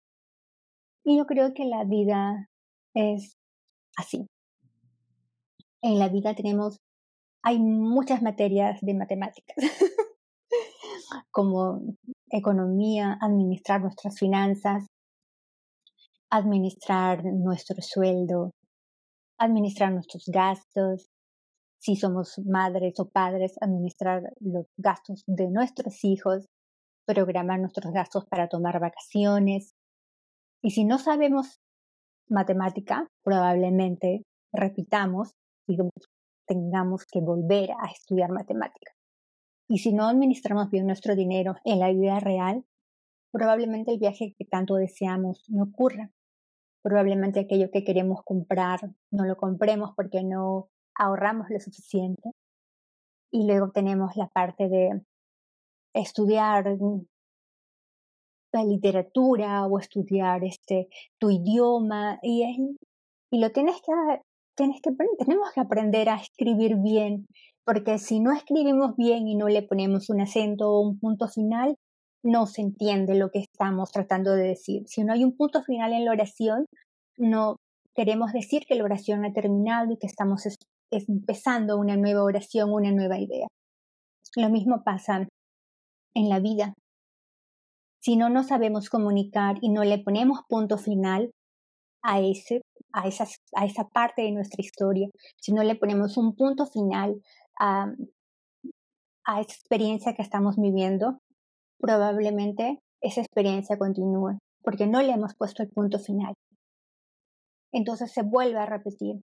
Y 1.04 1.18
yo 1.18 1.26
creo 1.26 1.54
que 1.54 1.64
la 1.64 1.84
vida 1.84 2.48
es 2.94 3.36
así. 3.96 4.26
En 5.82 5.98
la 5.98 6.08
vida 6.08 6.34
tenemos 6.34 6.78
hay 7.42 7.58
muchas 7.58 8.20
materias 8.20 8.78
de 8.82 8.94
matemáticas, 8.94 9.56
como 11.30 11.80
economía, 12.30 13.18
administrar 13.20 13.80
nuestras 13.80 14.18
finanzas, 14.18 14.86
administrar 16.30 17.24
nuestro 17.24 17.76
sueldo, 17.80 18.52
administrar 19.38 19.92
nuestros 19.92 20.24
gastos, 20.26 21.08
si 21.80 21.96
somos 21.96 22.40
madres 22.44 22.98
o 22.98 23.08
padres, 23.08 23.54
administrar 23.60 24.22
los 24.40 24.66
gastos 24.76 25.22
de 25.26 25.48
nuestros 25.48 26.04
hijos, 26.04 26.46
programar 27.06 27.60
nuestros 27.60 27.92
gastos 27.92 28.26
para 28.26 28.48
tomar 28.48 28.80
vacaciones. 28.80 29.72
Y 30.62 30.70
si 30.70 30.84
no 30.84 30.98
sabemos 30.98 31.60
matemática, 32.28 33.06
probablemente 33.22 34.22
repitamos 34.52 35.32
y 35.68 35.76
tengamos 36.46 37.04
que 37.06 37.20
volver 37.20 37.70
a 37.70 37.90
estudiar 37.92 38.30
matemáticas. 38.32 38.97
Y 39.68 39.78
si 39.78 39.92
no 39.92 40.08
administramos 40.08 40.70
bien 40.70 40.86
nuestro 40.86 41.14
dinero 41.14 41.56
en 41.64 41.78
la 41.78 41.92
vida 41.92 42.18
real, 42.20 42.64
probablemente 43.30 43.92
el 43.92 43.98
viaje 43.98 44.34
que 44.36 44.44
tanto 44.46 44.76
deseamos 44.76 45.44
no 45.48 45.64
ocurra. 45.64 46.10
Probablemente 46.82 47.40
aquello 47.40 47.70
que 47.70 47.84
queremos 47.84 48.22
comprar 48.24 48.80
no 49.10 49.24
lo 49.24 49.36
compremos 49.36 49.92
porque 49.94 50.24
no 50.24 50.68
ahorramos 50.94 51.50
lo 51.50 51.60
suficiente. 51.60 52.30
Y 53.30 53.46
luego 53.46 53.70
tenemos 53.70 54.16
la 54.16 54.28
parte 54.28 54.68
de 54.68 55.02
estudiar 55.94 56.78
la 58.52 58.64
literatura 58.64 59.66
o 59.66 59.78
estudiar 59.78 60.44
este 60.44 60.88
tu 61.18 61.30
idioma 61.30 62.18
y, 62.22 62.42
y 63.30 63.40
lo 63.40 63.52
tienes 63.52 63.76
que 63.82 63.92
que, 64.58 64.90
tenemos 65.18 65.52
que 65.52 65.60
aprender 65.60 66.08
a 66.08 66.16
escribir 66.16 66.76
bien, 66.76 67.26
porque 67.68 67.98
si 67.98 68.18
no 68.18 68.32
escribimos 68.32 68.96
bien 68.96 69.28
y 69.28 69.34
no 69.34 69.46
le 69.46 69.62
ponemos 69.62 70.08
un 70.08 70.22
acento 70.22 70.70
o 70.70 70.80
un 70.80 70.98
punto 70.98 71.28
final, 71.28 71.76
no 72.24 72.46
se 72.46 72.62
entiende 72.62 73.14
lo 73.14 73.28
que 73.28 73.40
estamos 73.40 73.90
tratando 73.90 74.32
de 74.32 74.44
decir. 74.44 74.84
Si 74.86 75.04
no 75.04 75.12
hay 75.12 75.22
un 75.22 75.36
punto 75.36 75.62
final 75.62 75.92
en 75.92 76.06
la 76.06 76.12
oración, 76.12 76.64
no 77.18 77.56
queremos 77.94 78.32
decir 78.32 78.62
que 78.66 78.74
la 78.74 78.84
oración 78.84 79.26
ha 79.26 79.34
terminado 79.34 79.92
y 79.92 79.98
que 79.98 80.06
estamos 80.06 80.44
empezando 80.90 81.76
una 81.76 81.98
nueva 81.98 82.24
oración, 82.24 82.72
una 82.72 82.90
nueva 82.90 83.18
idea. 83.18 83.48
Lo 84.34 84.48
mismo 84.48 84.82
pasa 84.82 85.28
en 86.14 86.28
la 86.30 86.40
vida. 86.40 86.72
Si 88.00 88.16
no 88.16 88.30
nos 88.30 88.46
sabemos 88.46 88.88
comunicar 88.88 89.56
y 89.60 89.68
no 89.68 89.84
le 89.84 89.98
ponemos 89.98 90.38
punto 90.48 90.78
final 90.78 91.32
a 92.02 92.18
ese 92.22 92.62
a, 92.94 93.02
a 93.02 93.66
esa 93.66 93.84
parte 93.92 94.22
de 94.22 94.32
nuestra 94.32 94.64
historia, 94.64 95.08
si 95.36 95.52
no 95.52 95.62
le 95.62 95.76
ponemos 95.76 96.16
un 96.16 96.34
punto 96.34 96.64
final 96.64 97.20
a, 97.58 97.92
a 99.24 99.40
esa 99.40 99.52
experiencia 99.52 100.14
que 100.14 100.22
estamos 100.22 100.56
viviendo, 100.56 101.18
probablemente 101.78 102.80
esa 103.00 103.20
experiencia 103.20 103.78
continúe, 103.78 104.38
porque 104.62 104.86
no 104.86 105.02
le 105.02 105.12
hemos 105.12 105.34
puesto 105.36 105.62
el 105.62 105.70
punto 105.70 105.98
final. 105.98 106.34
Entonces 107.72 108.12
se 108.12 108.22
vuelve 108.22 108.58
a 108.58 108.66
repetir. 108.66 109.20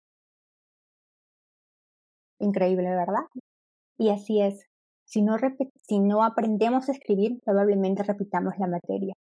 Increíble, 2.39 2.89
¿verdad? 2.89 3.25
Y 3.97 4.09
así 4.09 4.41
es. 4.41 4.65
Si 5.05 5.21
no, 5.21 5.35
si 5.87 5.99
no 5.99 6.23
aprendemos 6.23 6.87
a 6.87 6.91
escribir, 6.91 7.39
probablemente 7.43 8.03
repitamos 8.03 8.53
la 8.59 8.67
materia. 8.67 9.13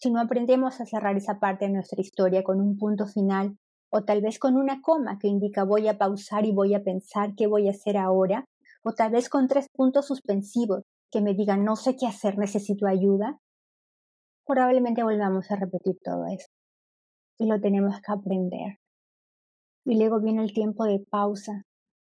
Si 0.00 0.10
no 0.10 0.20
aprendemos 0.20 0.80
a 0.80 0.86
cerrar 0.86 1.16
esa 1.16 1.38
parte 1.38 1.66
de 1.66 1.72
nuestra 1.72 2.00
historia 2.00 2.42
con 2.42 2.60
un 2.60 2.78
punto 2.78 3.06
final, 3.06 3.56
o 3.90 4.04
tal 4.04 4.20
vez 4.20 4.38
con 4.38 4.56
una 4.56 4.80
coma 4.82 5.18
que 5.18 5.28
indica 5.28 5.64
voy 5.64 5.88
a 5.88 5.98
pausar 5.98 6.44
y 6.46 6.52
voy 6.52 6.74
a 6.74 6.82
pensar 6.82 7.34
qué 7.34 7.46
voy 7.46 7.68
a 7.68 7.72
hacer 7.72 7.96
ahora, 7.96 8.44
o 8.82 8.92
tal 8.92 9.12
vez 9.12 9.28
con 9.28 9.48
tres 9.48 9.68
puntos 9.74 10.06
suspensivos 10.06 10.82
que 11.10 11.20
me 11.20 11.34
digan 11.34 11.64
no 11.64 11.76
sé 11.76 11.96
qué 11.96 12.06
hacer, 12.06 12.38
necesito 12.38 12.86
ayuda, 12.86 13.38
probablemente 14.46 15.02
volvamos 15.02 15.50
a 15.50 15.56
repetir 15.56 15.96
todo 16.02 16.26
eso. 16.26 16.48
Y 17.38 17.46
lo 17.46 17.60
tenemos 17.60 17.94
que 18.00 18.12
aprender. 18.12 18.78
Y 19.84 19.98
luego 19.98 20.20
viene 20.20 20.42
el 20.42 20.52
tiempo 20.52 20.84
de 20.84 21.00
pausa. 21.10 21.64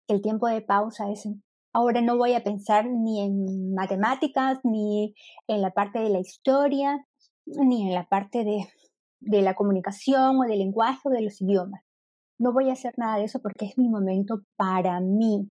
El 0.08 0.22
tiempo 0.22 0.48
de 0.48 0.62
pausa 0.62 1.12
es, 1.12 1.28
ahora 1.74 2.01
no 2.01 2.18
voy 2.18 2.34
a 2.34 2.44
pensar 2.44 2.86
ni 2.90 3.22
en 3.22 3.74
matemáticas, 3.74 4.60
ni 4.63 5.13
en 5.48 5.62
la 5.62 5.72
parte 5.72 6.00
de 6.00 6.10
la 6.10 6.20
historia, 6.20 7.06
ni 7.46 7.88
en 7.88 7.94
la 7.94 8.06
parte 8.08 8.44
de 8.44 8.68
de 9.22 9.42
la 9.42 9.54
comunicación 9.54 10.38
o 10.38 10.44
del 10.44 10.60
lenguaje 10.60 11.00
o 11.06 11.10
de 11.10 11.22
los 11.22 11.42
idiomas. 11.42 11.82
No 12.40 12.54
voy 12.54 12.70
a 12.70 12.74
hacer 12.74 12.94
nada 12.98 13.18
de 13.18 13.25
eso 13.25 13.40
porque 13.40 13.66
es 13.66 13.78
mi 13.78 13.88
momento 13.88 14.42
para 14.58 15.00
mí. 15.00 15.48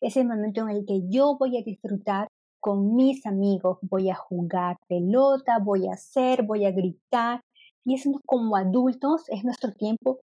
Es 0.00 0.16
el 0.16 0.26
momento 0.26 0.62
en 0.62 0.70
el 0.70 0.84
que 0.86 1.02
yo 1.08 1.36
voy 1.38 1.56
a 1.58 1.62
disfrutar 1.62 2.28
con 2.60 2.94
mis 2.94 3.26
amigos. 3.26 3.78
Voy 3.82 4.10
a 4.10 4.14
jugar 4.14 4.76
pelota, 4.88 5.58
voy 5.62 5.86
a 5.86 5.92
hacer, 5.92 6.44
voy 6.44 6.64
a 6.64 6.72
gritar. 6.72 7.40
Y 7.84 7.94
eso 7.94 8.10
como 8.26 8.56
adultos 8.56 9.28
es 9.28 9.44
nuestro 9.44 9.72
tiempo 9.72 10.20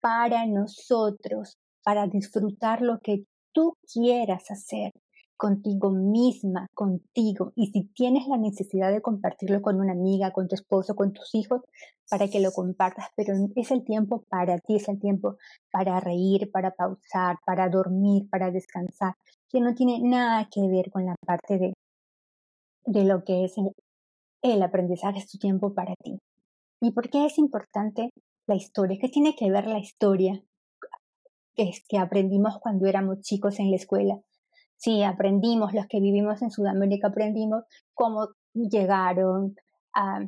para 0.00 0.44
nosotros, 0.46 1.56
para 1.84 2.08
disfrutar 2.08 2.82
lo 2.82 2.98
que 2.98 3.24
tú 3.52 3.74
quieras 3.92 4.50
hacer 4.50 4.92
contigo 5.44 5.90
misma, 5.90 6.70
contigo. 6.72 7.52
Y 7.54 7.66
si 7.66 7.82
tienes 7.92 8.26
la 8.28 8.38
necesidad 8.38 8.90
de 8.90 9.02
compartirlo 9.02 9.60
con 9.60 9.78
una 9.78 9.92
amiga, 9.92 10.32
con 10.32 10.48
tu 10.48 10.54
esposo, 10.54 10.94
con 10.96 11.12
tus 11.12 11.34
hijos, 11.34 11.60
para 12.08 12.28
que 12.28 12.40
lo 12.40 12.50
compartas, 12.50 13.08
pero 13.14 13.34
es 13.54 13.70
el 13.70 13.84
tiempo 13.84 14.24
para 14.30 14.58
ti, 14.60 14.76
es 14.76 14.88
el 14.88 14.98
tiempo 14.98 15.36
para 15.70 16.00
reír, 16.00 16.50
para 16.50 16.70
pausar, 16.70 17.36
para 17.44 17.68
dormir, 17.68 18.26
para 18.30 18.50
descansar, 18.50 19.16
que 19.50 19.60
no 19.60 19.74
tiene 19.74 20.00
nada 20.00 20.48
que 20.50 20.66
ver 20.66 20.90
con 20.90 21.04
la 21.04 21.14
parte 21.26 21.58
de, 21.58 21.74
de 22.86 23.04
lo 23.04 23.22
que 23.22 23.44
es 23.44 23.54
el, 24.40 24.62
aprendizaje, 24.62 25.18
es 25.18 25.30
tu 25.30 25.36
tiempo 25.36 25.74
para 25.74 25.94
ti. 26.02 26.16
¿Y 26.80 26.92
por 26.92 27.10
qué 27.10 27.26
es 27.26 27.36
importante 27.36 28.08
la 28.46 28.54
historia? 28.54 28.96
¿Qué 28.98 29.10
tiene 29.10 29.36
que 29.36 29.50
ver 29.50 29.66
la 29.66 29.78
historia 29.78 30.42
que, 31.54 31.70
que 31.86 31.98
aprendimos 31.98 32.58
cuando 32.60 32.86
éramos 32.86 33.20
chicos 33.20 33.58
en 33.58 33.70
la 33.70 33.76
escuela? 33.76 34.22
Sí, 34.76 35.02
aprendimos, 35.02 35.72
los 35.72 35.86
que 35.86 36.00
vivimos 36.00 36.42
en 36.42 36.50
Sudamérica 36.50 37.08
aprendimos 37.08 37.64
cómo 37.94 38.28
llegaron 38.54 39.56
a, 39.94 40.20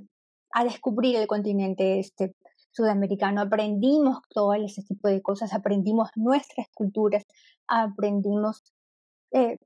descubrir 0.65 1.17
el 1.17 1.27
continente 1.27 1.99
este 1.99 2.35
sudamericano, 2.73 3.43
aprendimos 3.43 4.19
todo 4.31 4.55
ese 4.55 4.83
tipo 4.83 5.09
de 5.09 5.21
cosas, 5.21 5.53
aprendimos 5.53 6.09
nuestras 6.17 6.69
culturas, 6.75 7.25
aprendimos 7.69 8.63
eh, 9.33 9.59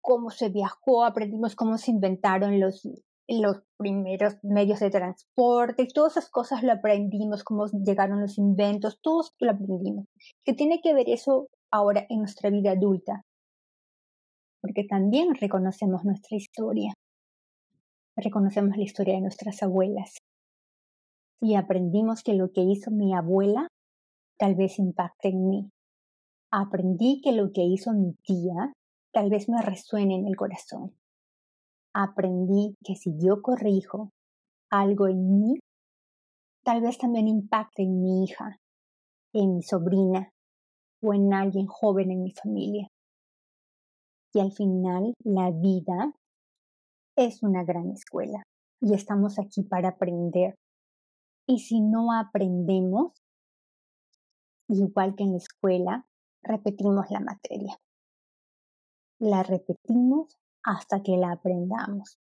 cómo 0.00 0.30
se 0.30 0.48
viajó, 0.48 1.04
aprendimos 1.04 1.54
cómo 1.54 1.78
se 1.78 1.90
inventaron 1.92 2.58
los, 2.58 2.82
los 3.28 3.58
primeros 3.76 4.36
medios 4.42 4.80
de 4.80 4.90
transporte, 4.90 5.86
todas 5.92 6.16
esas 6.16 6.30
cosas 6.30 6.62
lo 6.62 6.72
aprendimos, 6.72 7.44
cómo 7.44 7.66
llegaron 7.66 8.20
los 8.20 8.38
inventos, 8.38 8.98
todos 9.02 9.34
lo 9.38 9.52
aprendimos. 9.52 10.06
¿Qué 10.44 10.54
tiene 10.54 10.80
que 10.82 10.94
ver 10.94 11.08
eso 11.08 11.48
ahora 11.70 12.06
en 12.08 12.20
nuestra 12.20 12.50
vida 12.50 12.72
adulta? 12.72 13.24
Porque 14.60 14.84
también 14.84 15.34
reconocemos 15.34 16.04
nuestra 16.04 16.36
historia, 16.36 16.92
reconocemos 18.16 18.76
la 18.76 18.82
historia 18.82 19.14
de 19.14 19.20
nuestras 19.20 19.62
abuelas 19.62 20.18
y 21.40 21.54
aprendimos 21.54 22.22
que 22.22 22.34
lo 22.34 22.50
que 22.50 22.62
hizo 22.62 22.90
mi 22.90 23.14
abuela 23.14 23.68
tal 24.38 24.54
vez 24.56 24.78
impacte 24.78 25.28
en 25.28 25.48
mí. 25.48 25.70
Aprendí 26.50 27.20
que 27.22 27.32
lo 27.32 27.52
que 27.52 27.62
hizo 27.62 27.92
mi 27.92 28.14
tía 28.24 28.72
tal 29.12 29.30
vez 29.30 29.48
me 29.48 29.62
resuene 29.62 30.16
en 30.16 30.26
el 30.26 30.36
corazón 30.36 30.98
aprendí 31.98 32.76
que 32.84 32.94
si 32.94 33.12
yo 33.18 33.42
corrijo 33.42 34.10
algo 34.70 35.08
en 35.08 35.40
mí, 35.40 35.58
tal 36.64 36.80
vez 36.80 36.98
también 36.98 37.26
impacte 37.26 37.82
en 37.82 38.00
mi 38.00 38.24
hija, 38.24 38.56
en 39.32 39.56
mi 39.56 39.62
sobrina 39.62 40.30
o 41.02 41.14
en 41.14 41.32
alguien 41.32 41.66
joven 41.66 42.10
en 42.10 42.22
mi 42.22 42.32
familia. 42.32 42.86
Y 44.38 44.40
al 44.40 44.52
final 44.52 45.14
la 45.24 45.50
vida 45.50 46.14
es 47.16 47.42
una 47.42 47.64
gran 47.64 47.90
escuela 47.90 48.44
y 48.80 48.94
estamos 48.94 49.36
aquí 49.40 49.64
para 49.64 49.88
aprender. 49.88 50.54
Y 51.48 51.58
si 51.58 51.80
no 51.80 52.12
aprendemos, 52.12 53.20
igual 54.68 55.16
que 55.16 55.24
en 55.24 55.32
la 55.32 55.38
escuela, 55.38 56.06
repetimos 56.44 57.10
la 57.10 57.18
materia. 57.18 57.80
La 59.18 59.42
repetimos 59.42 60.38
hasta 60.62 61.02
que 61.02 61.16
la 61.16 61.32
aprendamos. 61.32 62.20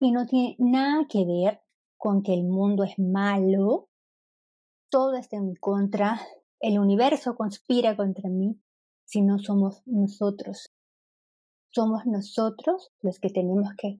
Y 0.00 0.10
no 0.10 0.24
tiene 0.24 0.56
nada 0.58 1.06
que 1.06 1.26
ver 1.26 1.60
con 1.98 2.22
que 2.22 2.32
el 2.32 2.44
mundo 2.44 2.82
es 2.82 2.98
malo, 2.98 3.90
todo 4.90 5.16
está 5.16 5.36
en 5.36 5.54
contra, 5.56 6.18
el 6.60 6.78
universo 6.78 7.36
conspira 7.36 7.94
contra 7.94 8.30
mí, 8.30 8.58
si 9.04 9.20
no 9.20 9.38
somos 9.38 9.82
nosotros. 9.84 10.70
Somos 11.74 12.04
nosotros 12.06 12.90
los 13.00 13.18
que 13.18 13.30
tenemos 13.30 13.70
que 13.78 13.98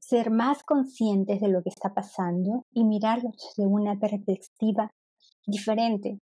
ser 0.00 0.30
más 0.30 0.62
conscientes 0.64 1.40
de 1.40 1.48
lo 1.48 1.62
que 1.62 1.70
está 1.70 1.94
pasando 1.94 2.64
y 2.72 2.84
mirarlo 2.84 3.30
desde 3.30 3.66
una 3.66 3.98
perspectiva 3.98 4.90
diferente, 5.46 6.18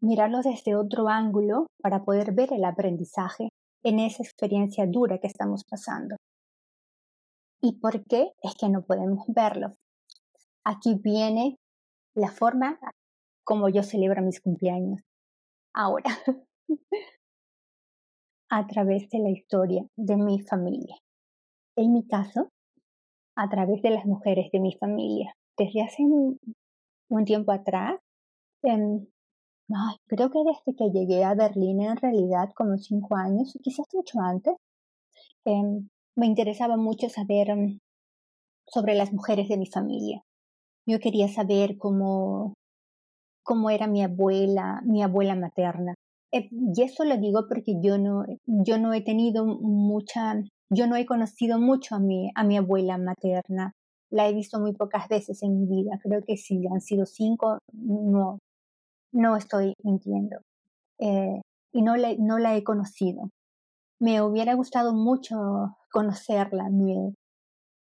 mirarlo 0.00 0.40
desde 0.42 0.76
otro 0.76 1.08
ángulo 1.08 1.66
para 1.82 2.04
poder 2.04 2.32
ver 2.32 2.52
el 2.52 2.64
aprendizaje 2.64 3.48
en 3.82 3.98
esa 3.98 4.22
experiencia 4.22 4.86
dura 4.86 5.18
que 5.18 5.26
estamos 5.26 5.64
pasando. 5.68 6.16
¿Y 7.60 7.80
por 7.80 8.04
qué? 8.04 8.30
Es 8.42 8.54
que 8.54 8.68
no 8.68 8.82
podemos 8.82 9.24
verlo. 9.26 9.74
Aquí 10.64 10.94
viene 11.02 11.56
la 12.14 12.30
forma 12.30 12.78
como 13.44 13.68
yo 13.68 13.82
celebro 13.82 14.22
mis 14.22 14.40
cumpleaños. 14.40 15.00
Ahora, 15.74 16.10
a 18.50 18.66
través 18.66 19.08
de 19.10 19.18
la 19.18 19.30
historia 19.30 19.86
de 19.96 20.16
mi 20.16 20.40
familia. 20.40 20.96
En 21.76 21.92
mi 21.92 22.06
caso, 22.06 22.48
a 23.36 23.48
través 23.48 23.82
de 23.82 23.90
las 23.90 24.04
mujeres 24.04 24.50
de 24.52 24.60
mi 24.60 24.74
familia. 24.76 25.32
Desde 25.56 25.82
hace 25.82 26.02
un, 26.02 26.38
tiempo 27.24 27.52
atrás, 27.52 28.00
em, 28.62 29.06
creo 30.06 30.30
que 30.30 30.38
desde 30.44 30.76
que 30.76 30.90
llegué 30.90 31.24
a 31.24 31.34
Berlín, 31.34 31.82
en 31.82 31.96
realidad, 31.96 32.50
como 32.56 32.76
cinco 32.78 33.16
años, 33.16 33.56
quizás 33.62 33.86
mucho 33.92 34.18
antes, 34.20 34.54
em, 35.44 35.88
me 36.16 36.26
interesaba 36.26 36.76
mucho 36.76 37.08
saber 37.08 37.54
mm, 37.54 37.78
sobre 38.66 38.94
las 38.94 39.12
mujeres 39.12 39.48
de 39.48 39.56
mi 39.56 39.66
familia. 39.66 40.22
Yo 40.86 40.98
quería 41.00 41.28
saber 41.28 41.76
cómo, 41.78 42.54
cómo 43.44 43.70
era 43.70 43.86
mi 43.86 44.02
abuela, 44.02 44.80
mi 44.84 45.02
abuela 45.02 45.34
materna. 45.36 45.94
Eh, 46.32 46.48
y 46.50 46.82
eso 46.82 47.04
lo 47.04 47.16
digo 47.16 47.46
porque 47.48 47.74
yo 47.82 47.98
no, 47.98 48.24
yo 48.46 48.78
no 48.78 48.92
he 48.92 49.02
tenido 49.02 49.46
mucha, 49.46 50.34
yo 50.70 50.86
no 50.86 50.96
he 50.96 51.06
conocido 51.06 51.58
mucho 51.58 51.94
a 51.94 52.00
mi, 52.00 52.30
a 52.34 52.44
mi 52.44 52.56
abuela 52.56 52.98
materna. 52.98 53.72
La 54.10 54.28
he 54.28 54.34
visto 54.34 54.58
muy 54.60 54.74
pocas 54.74 55.08
veces 55.08 55.42
en 55.42 55.58
mi 55.58 55.66
vida. 55.66 55.98
Creo 56.02 56.22
que 56.26 56.36
si 56.36 56.66
han 56.66 56.80
sido 56.80 57.06
cinco, 57.06 57.58
no, 57.72 58.38
no 59.12 59.36
estoy 59.36 59.74
mintiendo. 59.82 60.38
Eh, 60.98 61.40
y 61.72 61.82
no, 61.82 61.94
no 62.18 62.38
la 62.38 62.56
he 62.56 62.64
conocido. 62.64 63.30
Me 64.00 64.22
hubiera 64.22 64.54
gustado 64.54 64.94
mucho 64.94 65.36
conocerla, 65.92 66.70
me, 66.70 67.14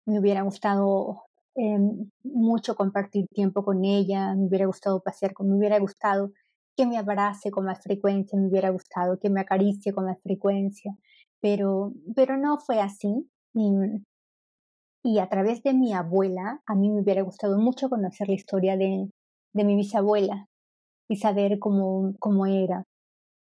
me 0.06 0.20
hubiera 0.20 0.42
gustado 0.44 1.24
em, 1.56 2.10
mucho 2.24 2.76
compartir 2.76 3.28
tiempo 3.34 3.64
con 3.64 3.84
ella, 3.86 4.36
me 4.36 4.48
hubiera 4.48 4.66
gustado 4.66 5.02
pasear 5.02 5.34
con, 5.34 5.50
me 5.50 5.58
hubiera 5.58 5.80
gustado 5.80 6.32
que 6.76 6.86
me 6.86 6.98
abrace 6.98 7.52
con 7.52 7.66
más 7.66 7.82
frecuencia, 7.84 8.40
me 8.40 8.48
hubiera 8.48 8.70
gustado 8.70 9.20
que 9.20 9.30
me 9.30 9.42
acaricie 9.42 9.94
con 9.94 10.06
más 10.06 10.22
frecuencia, 10.22 10.96
pero, 11.42 11.94
pero 12.16 12.38
no 12.38 12.58
fue 12.60 12.80
así. 12.82 13.30
Y, 13.54 13.72
y 15.04 15.20
a 15.20 15.28
través 15.30 15.64
de 15.64 15.74
mi 15.74 15.94
abuela, 15.94 16.62
a 16.66 16.76
mí 16.76 16.90
me 16.90 17.02
hubiera 17.02 17.22
gustado 17.22 17.58
mucho 17.60 17.90
conocer 17.90 18.28
la 18.30 18.36
historia 18.36 18.78
de, 18.78 19.10
de 19.54 19.64
mi 19.64 19.76
bisabuela, 19.76 20.48
y 21.10 21.18
saber 21.18 21.60
cómo, 21.60 22.14
cómo 22.20 22.46
era. 22.46 22.84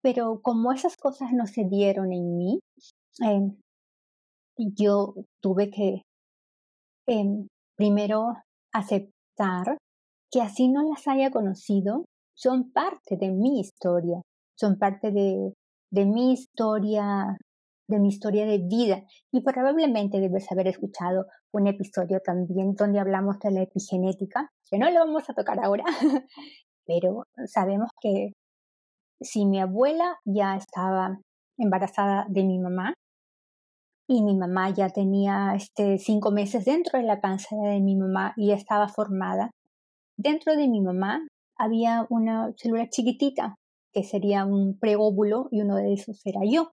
Pero 0.02 0.40
como 0.42 0.72
esas 0.72 0.96
cosas 0.96 1.32
no 1.32 1.46
se 1.46 1.64
dieron 1.64 2.12
en 2.12 2.36
mí, 2.36 2.60
em, 3.20 3.56
yo 4.56 5.14
tuve 5.42 5.70
que 5.70 6.02
em, 7.06 7.46
primero 7.76 8.34
aceptar 8.72 9.78
que 10.30 10.40
así 10.40 10.68
no 10.68 10.82
las 10.88 11.06
haya 11.08 11.30
conocido, 11.30 12.04
son 12.40 12.72
parte 12.72 13.16
de 13.16 13.30
mi 13.30 13.60
historia, 13.60 14.22
son 14.58 14.78
parte 14.78 15.10
de, 15.12 15.52
de 15.90 16.06
mi 16.06 16.32
historia, 16.32 17.36
de 17.86 17.98
mi 17.98 18.08
historia 18.08 18.46
de 18.46 18.58
vida. 18.58 19.02
Y 19.30 19.42
probablemente 19.42 20.20
debes 20.20 20.50
haber 20.50 20.68
escuchado 20.68 21.26
un 21.52 21.66
episodio 21.66 22.20
también 22.24 22.74
donde 22.74 22.98
hablamos 22.98 23.38
de 23.40 23.50
la 23.50 23.62
epigenética, 23.62 24.48
que 24.70 24.78
no 24.78 24.90
lo 24.90 25.00
vamos 25.00 25.28
a 25.28 25.34
tocar 25.34 25.62
ahora, 25.62 25.84
pero 26.86 27.24
sabemos 27.46 27.90
que 28.00 28.32
si 29.20 29.44
mi 29.44 29.60
abuela 29.60 30.16
ya 30.24 30.56
estaba 30.56 31.18
embarazada 31.58 32.24
de 32.30 32.44
mi 32.44 32.58
mamá 32.58 32.94
y 34.08 34.22
mi 34.22 34.34
mamá 34.34 34.70
ya 34.70 34.88
tenía 34.88 35.52
este, 35.54 35.98
cinco 35.98 36.30
meses 36.30 36.64
dentro 36.64 36.98
de 36.98 37.04
la 37.04 37.20
panza 37.20 37.54
de 37.54 37.80
mi 37.80 37.96
mamá 37.96 38.32
y 38.36 38.52
estaba 38.52 38.88
formada, 38.88 39.50
dentro 40.16 40.56
de 40.56 40.68
mi 40.68 40.80
mamá 40.80 41.20
había 41.60 42.06
una 42.08 42.54
célula 42.56 42.88
chiquitita 42.88 43.56
que 43.92 44.02
sería 44.02 44.46
un 44.46 44.78
preóvulo 44.78 45.48
y 45.50 45.60
uno 45.60 45.76
de 45.76 45.92
esos 45.92 46.24
era 46.24 46.40
yo. 46.48 46.72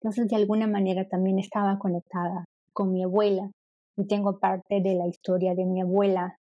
Entonces 0.00 0.28
de 0.28 0.36
alguna 0.36 0.68
manera 0.68 1.08
también 1.08 1.40
estaba 1.40 1.78
conectada 1.78 2.44
con 2.72 2.92
mi 2.92 3.02
abuela 3.02 3.50
y 3.96 4.06
tengo 4.06 4.38
parte 4.38 4.80
de 4.80 4.94
la 4.94 5.08
historia 5.08 5.54
de 5.56 5.66
mi 5.66 5.80
abuela 5.80 6.36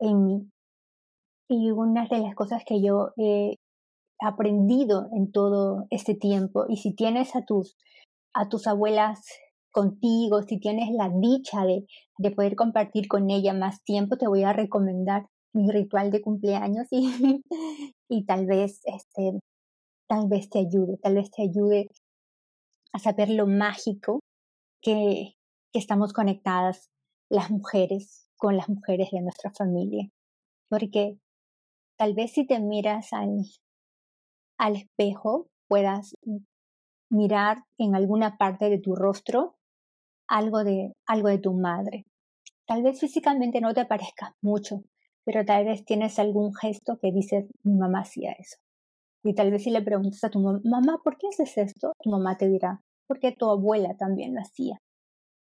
en 0.00 0.26
mí. 0.26 0.50
Y 1.48 1.70
una 1.70 2.06
de 2.08 2.18
las 2.18 2.34
cosas 2.34 2.62
que 2.66 2.82
yo 2.82 3.12
he 3.16 3.56
aprendido 4.20 5.08
en 5.16 5.32
todo 5.32 5.86
este 5.88 6.14
tiempo, 6.14 6.66
y 6.68 6.76
si 6.76 6.94
tienes 6.94 7.34
a 7.34 7.44
tus, 7.46 7.74
a 8.34 8.50
tus 8.50 8.66
abuelas 8.66 9.24
contigo, 9.72 10.42
si 10.42 10.60
tienes 10.60 10.90
la 10.90 11.08
dicha 11.08 11.64
de, 11.64 11.86
de 12.18 12.30
poder 12.32 12.54
compartir 12.54 13.08
con 13.08 13.30
ella 13.30 13.54
más 13.54 13.82
tiempo, 13.82 14.18
te 14.18 14.28
voy 14.28 14.42
a 14.42 14.52
recomendar 14.52 15.26
mi 15.54 15.70
ritual 15.70 16.10
de 16.10 16.20
cumpleaños 16.20 16.86
y, 16.90 17.42
y 18.08 18.24
tal 18.24 18.46
vez 18.46 18.80
este 18.84 19.40
tal 20.08 20.28
vez 20.28 20.50
te 20.50 20.58
ayude, 20.58 20.98
tal 20.98 21.14
vez 21.14 21.30
te 21.30 21.42
ayude 21.42 21.88
a 22.92 22.98
saber 22.98 23.30
lo 23.30 23.46
mágico 23.46 24.18
que, 24.82 25.34
que 25.72 25.78
estamos 25.78 26.12
conectadas 26.12 26.88
las 27.30 27.50
mujeres 27.50 28.26
con 28.36 28.56
las 28.56 28.68
mujeres 28.68 29.10
de 29.12 29.20
nuestra 29.20 29.52
familia. 29.52 30.08
Porque 30.68 31.18
tal 31.96 32.14
vez 32.14 32.32
si 32.32 32.44
te 32.44 32.58
miras 32.58 33.12
al, 33.12 33.44
al 34.58 34.76
espejo 34.76 35.46
puedas 35.68 36.14
mirar 37.10 37.58
en 37.78 37.94
alguna 37.94 38.36
parte 38.36 38.68
de 38.68 38.78
tu 38.78 38.96
rostro 38.96 39.56
algo 40.28 40.64
de, 40.64 40.92
algo 41.06 41.28
de 41.28 41.38
tu 41.38 41.52
madre. 41.52 42.04
Tal 42.66 42.82
vez 42.82 42.98
físicamente 42.98 43.60
no 43.60 43.74
te 43.74 43.84
parezca 43.84 44.34
mucho, 44.42 44.82
pero 45.24 45.44
tal 45.44 45.64
vez 45.64 45.84
tienes 45.84 46.18
algún 46.18 46.54
gesto 46.54 46.98
que 47.00 47.12
dices, 47.12 47.46
mi 47.62 47.74
mamá 47.74 48.00
hacía 48.00 48.32
eso. 48.32 48.56
Y 49.22 49.34
tal 49.34 49.50
vez 49.50 49.64
si 49.64 49.70
le 49.70 49.82
preguntas 49.82 50.24
a 50.24 50.30
tu 50.30 50.40
mamá, 50.40 50.98
¿por 51.04 51.18
qué 51.18 51.28
haces 51.28 51.56
esto? 51.58 51.92
Tu 52.02 52.10
mamá 52.10 52.36
te 52.38 52.48
dirá, 52.48 52.80
porque 53.06 53.32
tu 53.32 53.50
abuela 53.50 53.94
también 53.96 54.34
lo 54.34 54.40
hacía. 54.40 54.78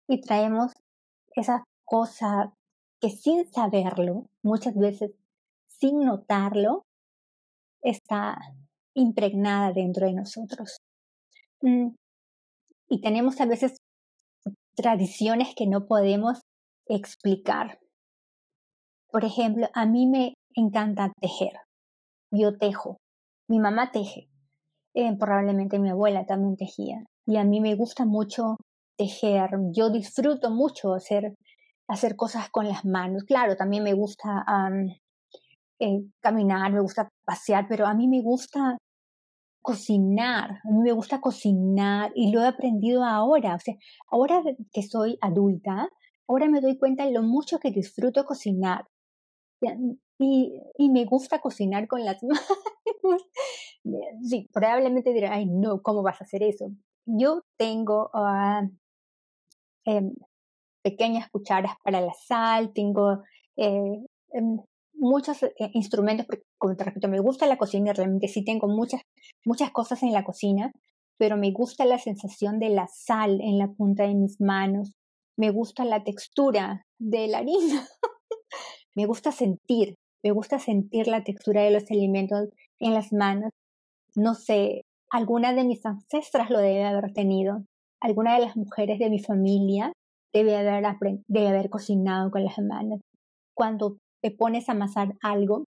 Y 0.07 0.19
traemos 0.21 0.73
esa 1.35 1.63
cosa 1.85 2.53
que 2.99 3.09
sin 3.09 3.45
saberlo, 3.51 4.27
muchas 4.41 4.75
veces 4.75 5.11
sin 5.65 5.99
notarlo, 5.99 6.85
está 7.81 8.37
impregnada 8.93 9.73
dentro 9.73 10.07
de 10.07 10.13
nosotros. 10.13 10.77
Mm, 11.61 11.89
y 12.89 13.01
tenemos 13.01 13.39
a 13.41 13.45
veces 13.45 13.77
tradiciones 14.75 15.55
que 15.55 15.67
no 15.67 15.85
podemos 15.85 16.41
explicar. 16.87 17.79
Por 19.13 19.25
ejemplo, 19.25 19.67
a 19.75 19.85
mí 19.85 20.07
me 20.07 20.33
encanta 20.55 21.13
tejer. 21.21 21.53
Yo 22.31 22.57
tejo. 22.57 22.97
Mi 23.47 23.59
mamá 23.59 23.91
teje. 23.91 24.27
Eh, 24.95 25.15
probablemente 25.19 25.77
mi 25.77 25.91
abuela 25.91 26.25
también 26.25 26.57
tejía. 26.57 27.03
Y 27.27 27.37
a 27.37 27.43
mí 27.43 27.61
me 27.61 27.75
gusta 27.75 28.05
mucho 28.05 28.57
tejer. 28.97 29.51
Yo 29.71 29.91
disfruto 29.91 30.49
mucho 30.49 30.95
hacer, 30.95 31.35
hacer 31.87 32.15
cosas 32.15 32.49
con 32.49 32.67
las 32.67 32.85
manos. 32.85 33.23
Claro, 33.25 33.55
también 33.55 33.83
me 33.83 33.93
gusta 33.93 34.45
eh, 35.79 36.05
caminar, 36.19 36.73
me 36.73 36.81
gusta 36.81 37.07
pasear, 37.23 37.67
pero 37.69 37.85
a 37.85 37.93
mí 37.93 38.07
me 38.07 38.21
gusta 38.23 38.79
cocinar, 39.61 40.59
a 40.63 40.71
mí 40.71 40.79
me 40.81 40.91
gusta 40.91 41.21
cocinar 41.21 42.11
y 42.15 42.31
lo 42.31 42.41
he 42.41 42.47
aprendido 42.47 43.05
ahora, 43.05 43.55
o 43.55 43.59
sea, 43.59 43.75
ahora 44.09 44.41
que 44.73 44.83
soy 44.83 45.17
adulta, 45.21 45.87
ahora 46.27 46.49
me 46.49 46.61
doy 46.61 46.77
cuenta 46.77 47.05
de 47.05 47.13
lo 47.13 47.21
mucho 47.23 47.59
que 47.59 47.71
disfruto 47.71 48.25
cocinar. 48.25 48.85
Y, 50.19 50.61
y 50.77 50.89
me 50.89 51.05
gusta 51.05 51.39
cocinar 51.39 51.87
con 51.87 52.05
las 52.05 52.21
manos. 53.03 53.27
Sí, 54.23 54.47
probablemente 54.53 55.13
dirán, 55.13 55.33
ay, 55.33 55.45
no, 55.45 55.81
¿cómo 55.81 56.03
vas 56.03 56.21
a 56.21 56.23
hacer 56.23 56.43
eso? 56.43 56.67
Yo 57.05 57.41
tengo 57.57 58.09
uh, 58.13 58.69
pequeñas 60.83 61.29
cucharas 61.29 61.73
para 61.83 62.01
la 62.01 62.13
sal, 62.13 62.73
tengo 62.73 63.23
eh, 63.57 64.05
em, 64.31 64.59
muchos 64.93 65.43
eh, 65.43 65.51
instrumentos, 65.73 66.25
porque 66.25 66.43
como 66.57 66.75
te 66.75 66.83
repito, 66.83 67.07
me 67.07 67.19
gusta 67.19 67.47
la 67.47 67.57
cocina, 67.57 67.93
realmente 67.93 68.27
sí 68.27 68.43
tengo 68.43 68.67
muchas, 68.67 69.01
muchas 69.45 69.71
cosas 69.71 70.03
en 70.03 70.13
la 70.13 70.23
cocina, 70.23 70.71
pero 71.17 71.37
me 71.37 71.51
gusta 71.51 71.85
la 71.85 71.99
sensación 71.99 72.59
de 72.59 72.69
la 72.69 72.87
sal 72.87 73.39
en 73.41 73.57
la 73.57 73.67
punta 73.67 74.03
de 74.03 74.15
mis 74.15 74.39
manos, 74.39 74.93
me 75.37 75.49
gusta 75.49 75.85
la 75.85 76.03
textura 76.03 76.85
de 76.99 77.27
la 77.27 77.39
harina, 77.39 77.87
me 78.95 79.05
gusta 79.05 79.31
sentir, 79.31 79.95
me 80.23 80.31
gusta 80.31 80.59
sentir 80.59 81.07
la 81.07 81.23
textura 81.23 81.61
de 81.61 81.71
los 81.71 81.89
alimentos 81.91 82.49
en 82.79 82.93
las 82.93 83.11
manos. 83.11 83.51
No 84.15 84.35
sé, 84.35 84.83
alguna 85.09 85.53
de 85.53 85.63
mis 85.63 85.85
ancestras 85.85 86.49
lo 86.49 86.59
debe 86.59 86.85
haber 86.85 87.13
tenido, 87.13 87.63
alguna 88.01 88.35
de 88.35 88.45
las 88.45 88.55
mujeres 88.55 88.99
de 88.99 89.09
mi 89.09 89.19
familia 89.19 89.93
debe 90.33 90.57
haber, 90.57 91.69
cocinado 91.69 92.31
con 92.31 92.43
las 92.43 92.57
manos. 92.59 92.99
Cuando 93.55 93.97
te 94.21 94.31
pones 94.31 94.67
a 94.67 94.73
amasar 94.73 95.13
algo, 95.21 95.65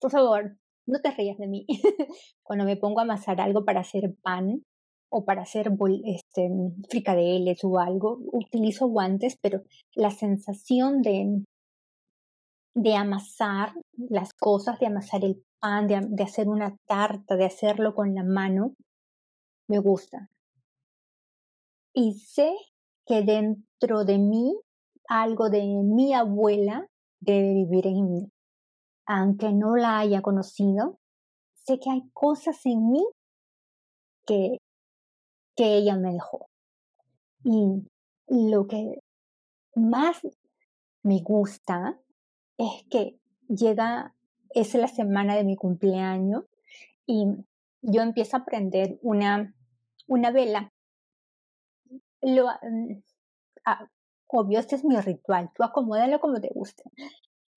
por 0.00 0.10
favor, 0.10 0.56
no 0.86 1.00
te 1.00 1.10
rías 1.10 1.38
de 1.38 1.46
mí. 1.46 1.66
Cuando 2.42 2.64
me 2.64 2.76
pongo 2.76 3.00
a 3.00 3.02
amasar 3.02 3.40
algo 3.40 3.64
para 3.64 3.80
hacer 3.80 4.14
pan 4.22 4.62
o 5.10 5.24
para 5.24 5.42
hacer 5.42 5.70
este, 6.04 6.50
fricadeles 6.88 7.62
o 7.62 7.78
algo, 7.78 8.18
utilizo 8.32 8.88
guantes, 8.88 9.36
pero 9.40 9.62
la 9.94 10.10
sensación 10.10 11.02
de, 11.02 11.44
de 12.74 12.96
amasar 12.96 13.72
las 13.96 14.34
cosas, 14.34 14.78
de 14.80 14.86
amasar 14.86 15.24
el 15.24 15.44
pan, 15.60 15.86
de, 15.86 16.00
de 16.08 16.22
hacer 16.22 16.48
una 16.48 16.76
tarta, 16.86 17.36
de 17.36 17.44
hacerlo 17.44 17.94
con 17.94 18.14
la 18.14 18.24
mano, 18.24 18.74
me 19.68 19.78
gusta. 19.78 20.28
Y 21.92 22.14
sé 22.14 22.52
que 23.06 23.22
dentro 23.22 24.04
de 24.04 24.18
mí 24.18 24.56
algo 25.08 25.50
de 25.50 25.62
mi 25.62 26.14
abuela 26.14 26.86
debe 27.20 27.54
vivir 27.54 27.86
en 27.86 28.10
mí. 28.10 28.32
Aunque 29.06 29.52
no 29.52 29.76
la 29.76 29.98
haya 29.98 30.22
conocido, 30.22 30.98
sé 31.54 31.78
que 31.78 31.90
hay 31.90 32.02
cosas 32.12 32.64
en 32.64 32.90
mí 32.90 33.06
que, 34.26 34.58
que 35.56 35.76
ella 35.76 35.96
me 35.96 36.12
dejó. 36.12 36.46
Y 37.44 37.86
lo 38.28 38.66
que 38.66 39.00
más 39.74 40.20
me 41.02 41.20
gusta 41.20 41.98
es 42.58 42.84
que 42.90 43.18
llega, 43.48 44.14
es 44.50 44.74
la 44.74 44.88
semana 44.88 45.36
de 45.36 45.44
mi 45.44 45.56
cumpleaños 45.56 46.44
y 47.06 47.26
yo 47.82 48.02
empiezo 48.02 48.36
a 48.36 48.40
aprender 48.40 48.98
una, 49.02 49.54
una 50.06 50.30
vela. 50.30 50.72
Lo, 52.22 52.46
mm, 52.46 53.02
ah, 53.66 53.88
obvio, 54.28 54.58
este 54.58 54.76
es 54.76 54.84
mi 54.84 54.96
ritual, 54.96 55.50
tú 55.54 55.62
acomódalo 55.62 56.20
como 56.20 56.40
te 56.40 56.50
guste. 56.54 56.82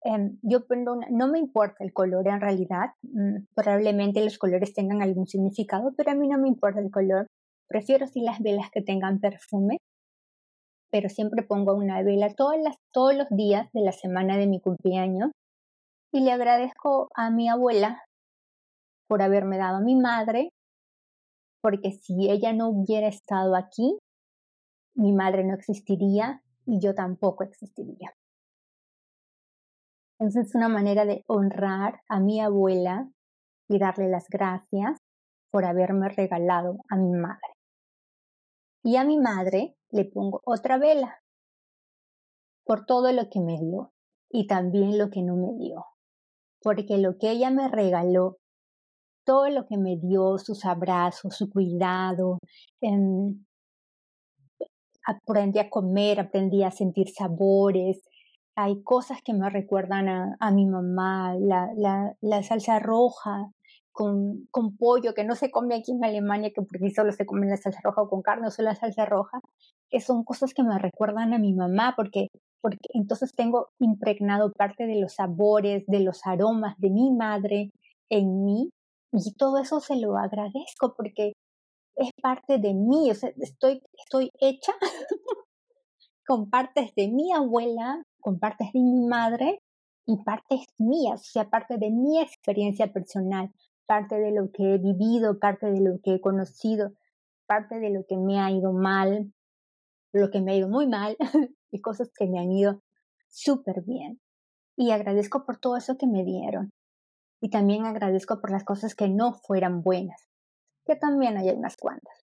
Em, 0.04 0.38
yo 0.42 0.66
no 1.10 1.28
me 1.28 1.40
importa 1.40 1.84
el 1.84 1.92
color 1.92 2.28
en 2.28 2.40
realidad, 2.40 2.92
mm, 3.02 3.48
probablemente 3.56 4.24
los 4.24 4.38
colores 4.38 4.74
tengan 4.74 5.02
algún 5.02 5.28
significado, 5.28 5.94
pero 5.98 6.12
a 6.12 6.16
mí 6.16 6.28
no 6.28 6.38
me 6.38 6.48
importa 6.48 6.80
el 6.80 6.92
color. 6.92 7.28
Prefiero 7.68 8.08
sí 8.08 8.22
las 8.22 8.40
velas 8.40 8.70
que 8.72 8.82
tengan 8.82 9.20
perfume, 9.20 9.80
pero 10.92 11.10
siempre 11.10 11.44
pongo 11.44 11.74
una 11.74 12.02
vela 12.04 12.34
todos 12.34 13.16
los 13.16 13.28
días 13.30 13.70
de 13.74 13.82
la 13.82 13.92
semana 13.92 14.38
de 14.38 14.48
mi 14.48 14.62
cumpleaños 14.62 15.32
y 16.14 16.22
le 16.22 16.32
agradezco 16.32 17.10
a 17.16 17.30
mi 17.30 17.50
abuela 17.50 18.02
por 19.08 19.22
haberme 19.22 19.58
dado 19.58 19.78
a 19.78 19.82
mi 19.82 19.96
madre, 19.96 20.50
porque 21.62 21.92
si 21.92 22.30
ella 22.30 22.54
no 22.54 22.70
hubiera 22.70 23.08
estado 23.08 23.56
aquí, 23.56 23.98
mi 24.96 25.14
madre 25.14 25.44
no 25.44 25.54
existiría 25.54 26.42
y 26.66 26.80
yo 26.80 26.94
tampoco 26.96 27.44
existiría. 27.44 28.14
Entonces 30.20 30.48
es 30.48 30.56
una 30.56 30.70
manera 30.70 31.06
de 31.06 31.24
honrar 31.28 32.02
a 32.10 32.20
mi 32.20 32.42
abuela 32.42 33.08
y 33.70 33.78
darle 33.78 34.10
las 34.10 34.28
gracias 34.30 34.98
por 35.52 35.66
haberme 35.66 36.10
regalado 36.10 36.78
a 36.90 36.96
mi 36.96 37.12
madre. 37.12 37.57
Y 38.88 38.96
a 38.96 39.04
mi 39.04 39.18
madre 39.18 39.76
le 39.90 40.06
pongo 40.06 40.40
otra 40.46 40.78
vela 40.78 41.22
por 42.64 42.86
todo 42.86 43.12
lo 43.12 43.30
que 43.30 43.42
me 43.42 43.60
dio 43.60 43.92
y 44.30 44.48
también 44.48 44.98
lo 44.98 45.10
que 45.10 45.24
no 45.24 45.36
me 45.36 45.54
dio. 45.62 45.84
Porque 46.62 46.98
lo 46.98 47.18
que 47.18 47.32
ella 47.32 47.50
me 47.50 47.68
regaló, 47.68 48.38
todo 49.26 49.50
lo 49.50 49.66
que 49.66 49.76
me 49.78 49.98
dio, 49.98 50.38
sus 50.38 50.64
abrazos, 50.64 51.36
su 51.36 51.50
cuidado, 51.50 52.40
em, 52.80 53.46
aprendí 55.06 55.60
a 55.60 55.70
comer, 55.70 56.22
aprendí 56.22 56.64
a 56.64 56.72
sentir 56.72 57.10
sabores. 57.10 58.02
Hay 58.56 58.84
cosas 58.84 59.22
que 59.22 59.34
me 59.34 59.50
recuerdan 59.50 60.38
a, 60.40 60.52
mi 60.52 60.66
mamá, 60.66 61.36
la, 61.38 61.74
la, 61.76 62.16
la 62.22 62.42
salsa 62.42 62.80
roja 62.80 63.52
con, 63.98 64.46
con, 64.52 64.78
pollo 64.78 65.16
que 65.16 65.24
no 65.24 65.34
se 65.34 65.50
come 65.50 65.74
aquí 65.74 65.92
en 65.92 66.06
Alemania, 66.06 66.52
que 66.54 66.62
porque 66.62 66.92
solo 66.92 67.12
se 67.12 67.26
come 67.26 67.48
la 67.48 67.58
salsa 67.58 67.80
roja 67.84 68.08
con 68.08 68.22
carne 68.22 68.46
o 68.46 68.52
solo 68.52 68.70
la 68.70 68.76
salsa 68.76 69.06
roja, 69.06 69.40
que 69.90 70.00
son 70.02 70.24
cosas 70.24 70.54
que 70.54 70.62
me 70.62 70.78
recuerdan 70.78 71.34
a 71.34 71.40
mi 71.40 71.56
mamá, 71.56 71.96
porque, 71.96 72.28
porque 72.62 72.78
entonces 72.94 73.34
tengo 73.34 73.70
impregnado 73.80 74.52
parte 74.54 74.86
de 74.86 75.00
los 75.02 75.16
sabores, 75.16 75.84
de 75.88 76.02
los 76.02 76.22
aromas 76.28 76.76
de 76.78 76.92
mi 76.92 77.12
madre 77.12 77.72
en 78.12 78.46
mí, 78.46 78.70
y 79.14 79.34
todo 79.34 79.58
eso 79.58 79.80
se 79.80 79.96
lo 79.96 80.16
agradezco 80.16 80.94
porque 80.96 81.34
es 81.96 82.12
parte 82.22 82.60
de 82.60 82.76
mí, 82.76 83.10
o 83.10 83.16
sea, 83.16 83.32
estoy, 83.38 83.82
estoy 83.98 84.30
hecha 84.40 84.74
con 86.28 86.52
partes 86.52 86.94
de 86.94 87.08
mi 87.08 87.34
abuela, 87.34 88.04
con 88.22 88.38
partes 88.38 88.72
de 88.74 88.80
mi 88.80 89.08
madre 89.08 89.60
y 90.06 90.18
partes 90.24 90.68
mías, 90.78 91.22
o 91.22 91.32
sea, 91.32 91.50
parte 91.50 91.80
de 91.80 91.90
mi 91.90 92.22
experiencia 92.22 92.94
personal, 92.94 93.52
parte 93.88 94.20
de 94.20 94.32
lo 94.32 94.52
que 94.52 94.76
he 94.76 94.78
vivido, 94.78 95.40
parte 95.40 95.72
de 95.72 95.80
lo 95.82 96.00
que 96.04 96.16
he 96.16 96.22
conocido, 96.22 96.94
parte 97.48 97.80
de 97.80 97.90
lo 97.90 98.06
que 98.08 98.18
me 98.18 98.40
ha 98.40 98.52
ido 98.52 98.74
mal. 98.74 99.34
lo 100.14 100.30
que 100.32 100.42
me 100.42 100.52
ha 100.52 100.56
ido 100.56 100.68
muy 100.68 100.88
mal 100.88 101.16
y 101.72 101.82
cosas 101.82 102.12
que 102.14 102.28
me 102.28 102.40
han 102.40 102.52
ido 102.52 102.82
súper 103.30 103.84
bien. 103.84 104.20
Y 104.76 104.92
agradezco 104.92 105.46
por 105.46 105.58
todo 105.60 105.78
eso 105.78 105.98
que 105.98 106.08
me 106.08 106.24
dieron. 106.24 106.72
Y 107.42 107.50
también 107.50 107.86
agradezco 107.86 108.40
por 108.42 108.52
las 108.52 108.64
cosas 108.64 108.96
que 108.96 109.10
no 109.10 109.34
fueran 109.34 109.82
buenas, 109.82 110.28
que 110.86 110.96
también 110.96 111.38
hay 111.38 111.50
unas 111.50 111.78
cuantas. 111.78 112.26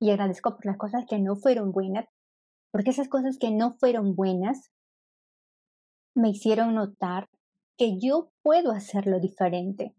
Y 0.00 0.10
agradezco 0.10 0.56
por 0.56 0.66
las 0.66 0.76
cosas 0.76 1.04
que 1.08 1.20
no 1.20 1.36
fueron 1.36 1.72
buenas, 1.72 2.06
porque 2.72 2.90
esas 2.90 3.08
cosas 3.08 3.38
que 3.38 3.52
no 3.52 3.74
fueron 3.74 4.16
buenas 4.16 4.72
me 6.14 6.30
hicieron 6.30 6.74
notar 6.74 7.28
que 7.78 7.98
yo 7.98 8.32
puedo 8.42 8.72
hacerlo 8.72 9.20
diferente. 9.20 9.94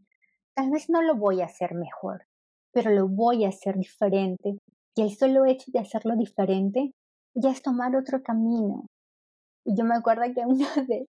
Tal 0.56 0.70
vez 0.70 0.90
no 0.90 1.02
lo 1.02 1.16
voy 1.16 1.42
a 1.42 1.46
hacer 1.46 1.74
mejor, 1.74 2.28
pero 2.72 2.92
lo 2.92 3.08
voy 3.08 3.46
a 3.46 3.50
hacer 3.50 3.76
diferente. 3.78 4.58
Y 4.96 5.02
el 5.02 5.16
solo 5.16 5.46
hecho 5.46 5.72
de 5.72 5.80
hacerlo 5.80 6.16
diferente 6.16 6.94
ya 7.34 7.50
es 7.52 7.62
tomar 7.64 7.96
otro 7.96 8.22
camino. 8.22 8.86
Y 9.66 9.76
yo 9.76 9.84
me 9.86 9.96
acuerdo 9.96 10.24
que 10.34 10.42
una 10.46 10.70
vez, 10.88 11.08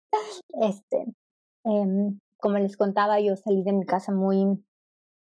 este, 0.61 1.05
em, 1.65 2.19
como 2.39 2.59
les 2.59 2.77
contaba, 2.77 3.21
yo 3.21 3.37
salí 3.37 3.63
de 3.63 3.73
mi 3.73 3.85
casa 3.85 4.13
muy, 4.13 4.65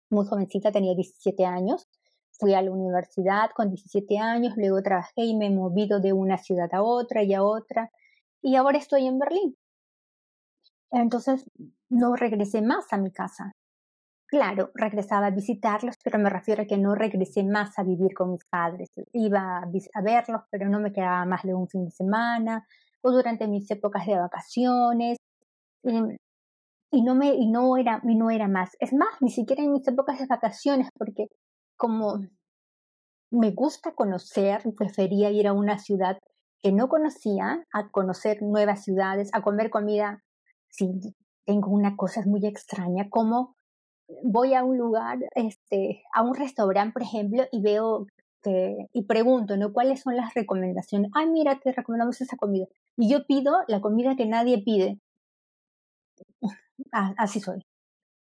muy 0.09 0.25
jovencita, 0.25 0.71
tenía 0.71 0.95
17 0.95 1.45
años. 1.45 1.87
Fui 2.31 2.53
a 2.53 2.61
la 2.61 2.71
universidad 2.71 3.51
con 3.55 3.69
17 3.69 4.17
años, 4.17 4.53
luego 4.57 4.81
trabajé 4.81 5.23
y 5.23 5.35
me 5.37 5.47
he 5.47 5.51
movido 5.51 5.99
de 6.01 6.13
una 6.13 6.37
ciudad 6.37 6.69
a 6.73 6.81
otra 6.83 7.23
y 7.23 7.33
a 7.33 7.43
otra. 7.43 7.91
Y 8.41 8.55
ahora 8.55 8.77
estoy 8.79 9.07
en 9.07 9.19
Berlín. 9.19 9.55
Entonces 10.91 11.45
no 11.89 12.15
regresé 12.15 12.61
más 12.61 12.91
a 12.91 12.97
mi 12.97 13.11
casa. 13.11 13.53
Claro, 14.33 14.71
regresaba 14.73 15.27
a 15.27 15.29
visitarlos, 15.29 15.95
pero 16.03 16.17
me 16.17 16.27
refiero 16.27 16.63
a 16.63 16.65
que 16.65 16.75
no 16.75 16.95
regresé 16.95 17.43
más 17.43 17.77
a 17.77 17.83
vivir 17.83 18.15
con 18.15 18.31
mis 18.31 18.43
padres. 18.45 18.89
Iba 19.11 19.59
a 19.59 20.01
verlos, 20.01 20.41
pero 20.49 20.67
no 20.67 20.79
me 20.79 20.91
quedaba 20.91 21.23
más 21.25 21.43
de 21.43 21.53
un 21.53 21.67
fin 21.67 21.85
de 21.85 21.91
semana 21.91 22.65
o 23.03 23.11
durante 23.11 23.47
mis 23.47 23.69
épocas 23.69 24.07
de 24.07 24.17
vacaciones. 24.17 25.17
Em, 25.83 26.17
y 26.91 27.03
no 27.03 27.13
me 27.15 27.35
y 27.35 27.47
no 27.47 27.77
era 27.77 28.01
y 28.03 28.15
no 28.15 28.31
era 28.31 28.47
más 28.47 28.71
es 28.79 28.93
más 28.93 29.09
ni 29.21 29.29
siquiera 29.31 29.63
en 29.63 29.73
mis 29.73 29.87
épocas 29.87 30.19
de 30.19 30.27
vacaciones 30.27 30.89
porque 30.97 31.27
como 31.77 32.19
me 33.31 33.51
gusta 33.51 33.93
conocer 33.93 34.63
prefería 34.77 35.29
ir 35.31 35.47
a 35.47 35.53
una 35.53 35.77
ciudad 35.79 36.17
que 36.63 36.71
no 36.71 36.89
conocía 36.89 37.65
a 37.71 37.89
conocer 37.91 38.41
nuevas 38.41 38.83
ciudades 38.83 39.29
a 39.33 39.43
comer 39.43 39.69
comida 39.69 40.23
si 40.69 40.87
tengo 41.45 41.69
una 41.71 41.95
cosa 41.95 42.23
muy 42.25 42.45
extraña 42.47 43.09
como 43.09 43.55
voy 44.23 44.53
a 44.53 44.63
un 44.63 44.77
lugar 44.77 45.19
este 45.35 46.03
a 46.13 46.21
un 46.21 46.35
restaurante 46.35 46.93
por 46.93 47.01
ejemplo 47.03 47.43
y 47.51 47.61
veo 47.61 48.07
y 48.91 49.03
pregunto 49.03 49.55
no 49.55 49.71
cuáles 49.71 50.01
son 50.01 50.17
las 50.17 50.33
recomendaciones 50.33 51.09
ay 51.15 51.29
mira 51.29 51.59
te 51.59 51.71
recomendamos 51.71 52.19
esa 52.19 52.35
comida 52.35 52.65
y 52.97 53.09
yo 53.09 53.25
pido 53.25 53.53
la 53.69 53.79
comida 53.79 54.17
que 54.17 54.25
nadie 54.25 54.61
pide 54.63 54.99
así 56.91 57.39
soy. 57.39 57.61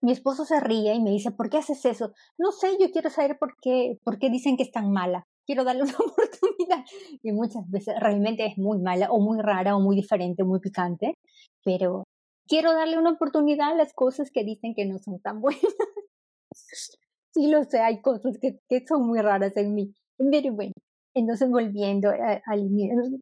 Mi 0.02 0.12
esposo 0.12 0.46
se 0.46 0.60
ríe 0.60 0.94
y 0.96 1.02
me 1.02 1.12
dice, 1.12 1.32
¿por 1.32 1.50
qué 1.50 1.58
haces 1.58 1.86
eso? 1.86 2.14
No 2.38 2.52
sé, 2.52 2.78
yo 2.80 2.92
quiero 2.92 3.10
saber 3.10 3.38
por 3.38 3.56
qué, 3.62 4.00
por 4.04 4.18
qué 4.18 4.30
dicen 4.30 4.58
que 4.58 4.64
es 4.64 4.72
tan 4.72 4.92
mala. 4.92 5.28
Quiero 5.46 5.64
darle 5.64 5.84
una 5.84 5.94
oportunidad. 6.00 6.86
Y 7.22 7.32
muchas 7.32 7.70
veces 7.70 7.96
realmente 8.00 8.46
es 8.46 8.58
muy 8.58 8.80
mala 8.80 9.12
o 9.12 9.20
muy 9.20 9.40
rara 9.40 9.76
o 9.76 9.80
muy 9.80 9.96
diferente, 9.96 10.44
muy 10.44 10.60
picante. 10.60 11.18
Pero 11.64 12.06
quiero 12.48 12.74
darle 12.74 12.98
una 12.98 13.12
oportunidad 13.12 13.72
a 13.72 13.76
las 13.76 13.94
cosas 13.94 14.32
que 14.32 14.44
dicen 14.44 14.74
que 14.76 14.86
no 14.86 14.98
son 15.00 15.20
tan 15.20 15.42
buenas. 15.42 15.62
sí 17.34 17.48
lo 17.48 17.64
sé, 17.64 17.80
hay 17.80 18.02
cosas 18.02 18.38
que, 18.42 18.60
que 18.68 18.86
son 18.86 19.08
muy 19.08 19.20
raras 19.20 19.56
en 19.58 19.74
mí. 19.74 19.94
Pero 20.18 20.54
bueno, 20.54 20.74
entonces 21.16 21.50
volviendo 21.50 22.10
al... 22.10 23.22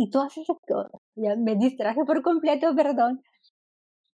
Y 0.00 0.10
todas 0.10 0.36
esas 0.38 0.56
cosas, 0.66 0.92
ya 1.16 1.34
me 1.34 1.56
distraje 1.56 2.04
por 2.04 2.22
completo, 2.22 2.72
perdón, 2.76 3.20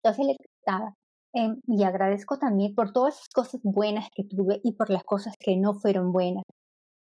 entonces 0.02 0.26
le 0.26 0.36
estaba. 0.58 0.94
Y 1.66 1.82
agradezco 1.82 2.38
también 2.38 2.74
por 2.74 2.92
todas 2.92 3.16
esas 3.16 3.28
cosas 3.28 3.60
buenas 3.64 4.08
que 4.14 4.24
tuve 4.24 4.60
y 4.62 4.72
por 4.76 4.88
las 4.88 5.02
cosas 5.02 5.34
que 5.38 5.56
no 5.56 5.74
fueron 5.74 6.12
buenas. 6.12 6.44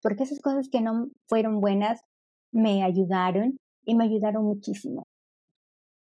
Porque 0.01 0.23
esas 0.23 0.39
cosas 0.39 0.69
que 0.69 0.81
no 0.81 1.09
fueron 1.27 1.59
buenas 1.59 2.01
me 2.51 2.83
ayudaron 2.83 3.57
y 3.85 3.95
me 3.95 4.05
ayudaron 4.05 4.45
muchísimo. 4.45 5.03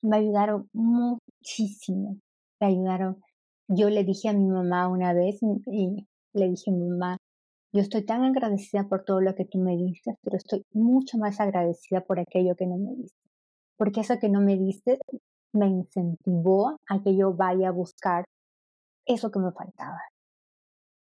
Me 0.01 0.17
ayudaron 0.17 0.69
muchísimo. 0.73 2.17
Me 2.59 2.67
ayudaron. 2.67 3.21
Yo 3.67 3.89
le 3.89 4.03
dije 4.03 4.29
a 4.29 4.33
mi 4.33 4.47
mamá 4.47 4.87
una 4.87 5.13
vez 5.13 5.39
y 5.41 6.07
le 6.33 6.49
dije, 6.49 6.71
mamá, 6.71 7.17
yo 7.73 7.81
estoy 7.81 8.05
tan 8.05 8.23
agradecida 8.23 8.87
por 8.87 9.03
todo 9.03 9.21
lo 9.21 9.35
que 9.35 9.45
tú 9.45 9.59
me 9.59 9.75
diste, 9.75 10.15
pero 10.21 10.37
estoy 10.37 10.63
mucho 10.73 11.17
más 11.17 11.39
agradecida 11.39 12.01
por 12.01 12.19
aquello 12.19 12.55
que 12.55 12.65
no 12.65 12.77
me 12.77 12.95
diste. 12.95 13.29
Porque 13.77 14.01
eso 14.01 14.19
que 14.19 14.29
no 14.29 14.41
me 14.41 14.57
diste 14.57 14.99
me 15.53 15.67
incentivó 15.67 16.77
a 16.89 17.01
que 17.03 17.15
yo 17.15 17.33
vaya 17.33 17.69
a 17.69 17.71
buscar 17.71 18.25
eso 19.05 19.31
que 19.31 19.39
me 19.39 19.51
faltaba. 19.51 19.99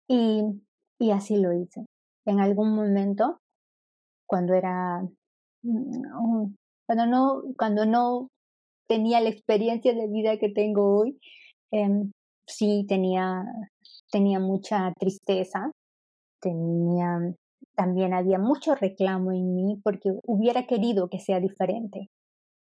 Y, 0.08 0.44
y 1.00 1.12
así 1.12 1.38
lo 1.38 1.54
hice. 1.54 1.86
En 2.26 2.40
algún 2.40 2.76
momento, 2.76 3.40
cuando 4.28 4.54
era, 4.54 5.02
mm, 5.64 6.54
cuando 6.88 7.06
no, 7.06 7.44
cuando 7.58 7.86
no 7.86 8.30
tenía 8.88 9.22
la 9.22 9.30
experiencia 9.30 9.94
de 9.94 10.08
vida 10.08 10.38
que 10.38 10.50
tengo 10.50 11.00
hoy, 11.00 11.20
em, 11.72 12.12
sí 12.48 12.86
tenía, 12.88 13.44
tenía 14.12 14.40
mucha 14.40 14.94
tristeza, 15.00 15.72
tenía, 16.42 17.20
también 17.76 18.14
había 18.14 18.40
mucho 18.40 18.76
reclamo 18.76 19.32
en 19.32 19.56
mí 19.56 19.82
porque 19.84 20.12
hubiera 20.26 20.68
querido 20.68 21.10
que 21.10 21.20
sea 21.20 21.40
diferente, 21.40 22.10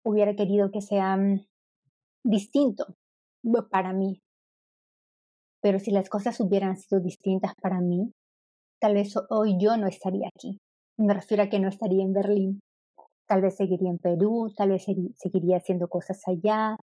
hubiera 0.04 0.34
querido 0.34 0.70
que 0.70 0.80
sea 0.80 1.16
mm, 1.16 1.44
distinto 2.24 2.86
para 3.70 3.92
mí. 3.92 4.20
Pero 5.60 5.78
si 5.78 5.90
las 5.90 6.08
cosas 6.08 6.38
hubieran 6.40 6.76
sido 6.76 7.00
distintas 7.00 7.52
para 7.60 7.80
mí, 7.80 8.12
tal 8.80 8.94
vez 8.94 9.14
hoy 9.30 9.56
yo 9.60 9.76
no 9.76 9.86
estaría 9.86 10.28
aquí. 10.28 10.58
Me 10.96 11.14
refiero 11.14 11.42
a 11.42 11.48
que 11.48 11.60
no 11.60 11.68
estaría 11.68 12.04
en 12.04 12.12
Berlín. 12.12 12.60
Tal 13.28 13.42
vez 13.42 13.56
seguiría 13.56 13.90
en 13.90 13.98
Perú, 13.98 14.52
tal 14.56 14.70
vez 14.70 14.86
seguiría 15.16 15.58
haciendo 15.58 15.88
cosas 15.88 16.22
allá. 16.26 16.76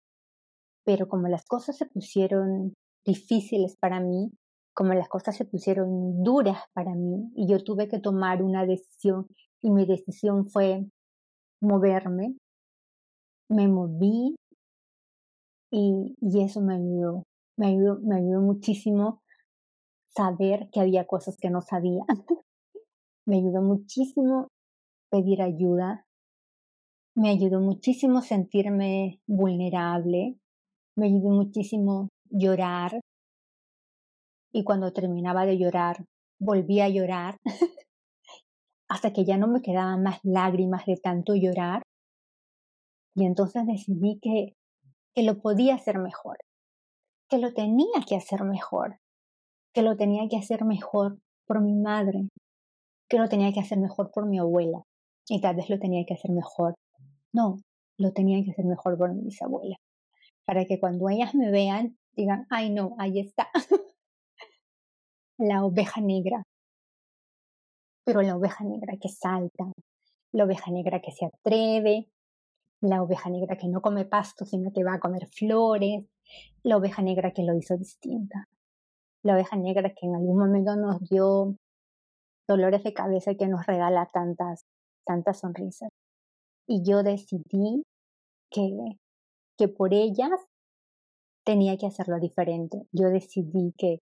Pero 0.86 1.08
como 1.10 1.28
las 1.28 1.46
cosas 1.46 1.78
se 1.78 1.88
pusieron 1.88 2.74
difíciles 3.04 3.76
para 3.78 4.00
mí, 4.00 4.32
como 4.74 4.94
las 4.94 5.10
cosas 5.10 5.36
se 5.36 5.46
pusieron 5.46 6.22
duras 6.24 6.60
para 6.74 6.94
mí 6.94 7.32
y 7.36 7.48
yo 7.48 7.64
tuve 7.64 7.88
que 7.88 8.00
tomar 8.00 8.44
una 8.44 8.66
decisión 8.66 9.28
y 9.62 9.72
mi 9.72 9.86
decisión 9.86 10.48
fue 10.48 10.86
moverme, 11.62 12.38
me 13.50 13.68
moví 13.68 14.36
y, 15.72 16.16
eso 16.44 16.62
me 16.62 16.76
ayudó, 16.76 17.24
me 17.58 17.68
ayudó, 17.68 18.00
me 18.02 18.18
ayudó 18.18 18.42
muchísimo 18.42 19.22
saber 20.16 20.70
que 20.72 20.80
había 20.80 21.06
cosas 21.06 21.38
que 21.38 21.50
no 21.50 21.62
sabía. 21.62 22.04
me 23.26 23.38
ayudó 23.38 23.62
muchísimo 23.62 24.48
pedir 25.10 25.42
ayuda. 25.42 26.06
Me 27.16 27.30
ayudó 27.30 27.60
muchísimo 27.62 28.22
sentirme 28.22 29.20
vulnerable. 29.28 30.38
Me 30.98 31.08
ayudó 31.08 31.30
muchísimo 31.30 32.10
llorar. 32.30 33.00
Y 34.54 34.64
cuando 34.64 34.94
terminaba 34.94 35.46
de 35.46 35.58
llorar, 35.58 36.06
volvía 36.40 36.86
a 36.86 36.90
llorar. 36.90 37.38
hasta 38.88 39.12
que 39.12 39.26
ya 39.26 39.38
no 39.38 39.48
me 39.48 39.62
quedaban 39.62 40.04
más 40.04 40.20
lágrimas 40.24 40.86
de 40.86 40.98
tanto 40.98 41.34
llorar. 41.36 41.82
Y 43.16 43.26
entonces 43.26 43.66
decidí 43.66 44.20
que 44.22 44.54
que 45.16 45.24
lo 45.24 45.40
podía 45.40 45.76
hacer 45.76 45.98
mejor, 45.98 46.38
que 47.30 47.38
lo 47.38 47.54
tenía 47.54 47.88
que 48.06 48.18
hacer 48.18 48.44
mejor, 48.44 49.00
que 49.74 49.82
lo 49.82 49.96
tenía 49.96 50.28
que 50.30 50.36
hacer 50.36 50.66
mejor 50.66 51.20
por 51.48 51.62
mi 51.62 51.74
madre, 51.74 52.28
que 53.10 53.18
lo 53.18 53.30
tenía 53.30 53.54
que 53.54 53.62
hacer 53.62 53.80
mejor 53.80 54.12
por 54.12 54.28
mi 54.28 54.40
abuela 54.40 54.84
y 55.30 55.40
tal 55.40 55.56
vez 55.56 55.70
lo 55.70 55.80
tenía 55.80 56.04
que 56.06 56.16
hacer 56.16 56.32
mejor. 56.32 56.76
No, 57.36 57.60
lo 57.98 58.14
tenía 58.14 58.42
que 58.46 58.52
hacer 58.52 58.64
mejor 58.64 58.98
por 58.98 59.14
mis 59.14 59.42
abuelas, 59.42 59.78
para 60.46 60.64
que 60.64 60.80
cuando 60.80 61.10
ellas 61.10 61.36
me 61.36 61.52
vean 61.52 61.98
digan, 62.16 62.48
ay 62.50 62.70
no, 62.70 62.96
ahí 62.98 63.20
está, 63.20 63.50
la 65.38 65.66
oveja 65.66 66.00
negra, 66.00 66.44
pero 68.06 68.22
la 68.22 68.38
oveja 68.38 68.64
negra 68.64 68.96
que 69.02 69.10
salta, 69.10 69.66
la 70.32 70.46
oveja 70.46 70.72
negra 70.72 71.02
que 71.02 71.12
se 71.12 71.26
atreve, 71.26 72.08
la 72.80 73.04
oveja 73.04 73.30
negra 73.30 73.58
que 73.58 73.68
no 73.68 73.82
come 73.82 74.06
pasto, 74.06 74.46
sino 74.46 74.72
que 74.72 74.86
va 74.86 74.94
a 74.94 75.00
comer 75.02 75.28
flores, 75.28 76.06
la 76.64 76.78
oveja 76.78 77.02
negra 77.02 77.32
que 77.32 77.44
lo 77.44 77.54
hizo 77.54 77.76
distinta, 77.76 78.48
la 79.24 79.34
oveja 79.34 79.58
negra 79.58 79.90
que 79.90 80.06
en 80.06 80.16
algún 80.16 80.38
momento 80.38 80.78
nos 80.78 81.02
dio 81.10 81.58
dolores 82.48 82.82
de 82.86 82.94
cabeza 82.94 83.32
y 83.32 83.38
que 83.38 83.50
nos 83.50 83.66
regala 83.66 84.10
tantas, 84.14 84.64
tantas 85.06 85.40
sonrisas. 85.40 85.90
Y 86.68 86.84
yo 86.84 87.04
decidí 87.04 87.84
que, 88.52 88.70
que 89.58 89.68
por 89.68 89.94
ellas 89.94 90.32
tenía 91.46 91.78
que 91.78 91.88
hacerlo 91.88 92.20
diferente. 92.20 92.88
Yo 92.92 93.10
decidí 93.10 93.74
que 93.78 94.00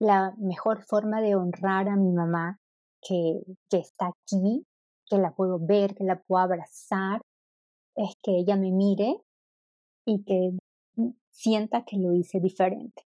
la 0.00 0.34
mejor 0.38 0.84
forma 0.84 1.20
de 1.20 1.34
honrar 1.34 1.88
a 1.88 1.96
mi 1.96 2.12
mamá 2.12 2.58
que, 3.00 3.40
que 3.70 3.78
está 3.78 4.08
aquí 4.08 4.66
que 5.08 5.18
la 5.18 5.34
puedo 5.34 5.58
ver, 5.58 5.94
que 5.94 6.04
la 6.04 6.20
puedo 6.22 6.42
abrazar, 6.42 7.20
es 7.96 8.14
que 8.22 8.38
ella 8.38 8.56
me 8.56 8.72
mire 8.72 9.16
y 10.06 10.24
que 10.24 10.56
sienta 11.30 11.84
que 11.84 11.96
lo 11.98 12.12
hice 12.14 12.40
diferente. 12.40 13.02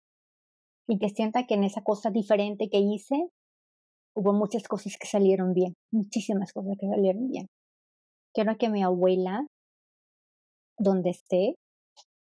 Y 0.87 0.99
que 0.99 1.09
sienta 1.09 1.47
que 1.47 1.55
en 1.55 1.65
esa 1.65 1.83
cosa 1.83 2.11
diferente 2.11 2.69
que 2.69 2.79
hice 2.79 3.29
hubo 4.15 4.33
muchas 4.33 4.69
cosas 4.69 4.97
que 4.99 5.07
salieron 5.07 5.55
bien, 5.55 5.75
muchísimas 5.93 6.53
cosas 6.53 6.77
que 6.79 6.89
salieron 6.89 7.29
bien. 7.29 7.47
Quiero 8.35 8.57
que 8.59 8.69
mi 8.69 8.83
abuela, 8.83 9.47
donde 10.77 11.11
esté, 11.11 11.55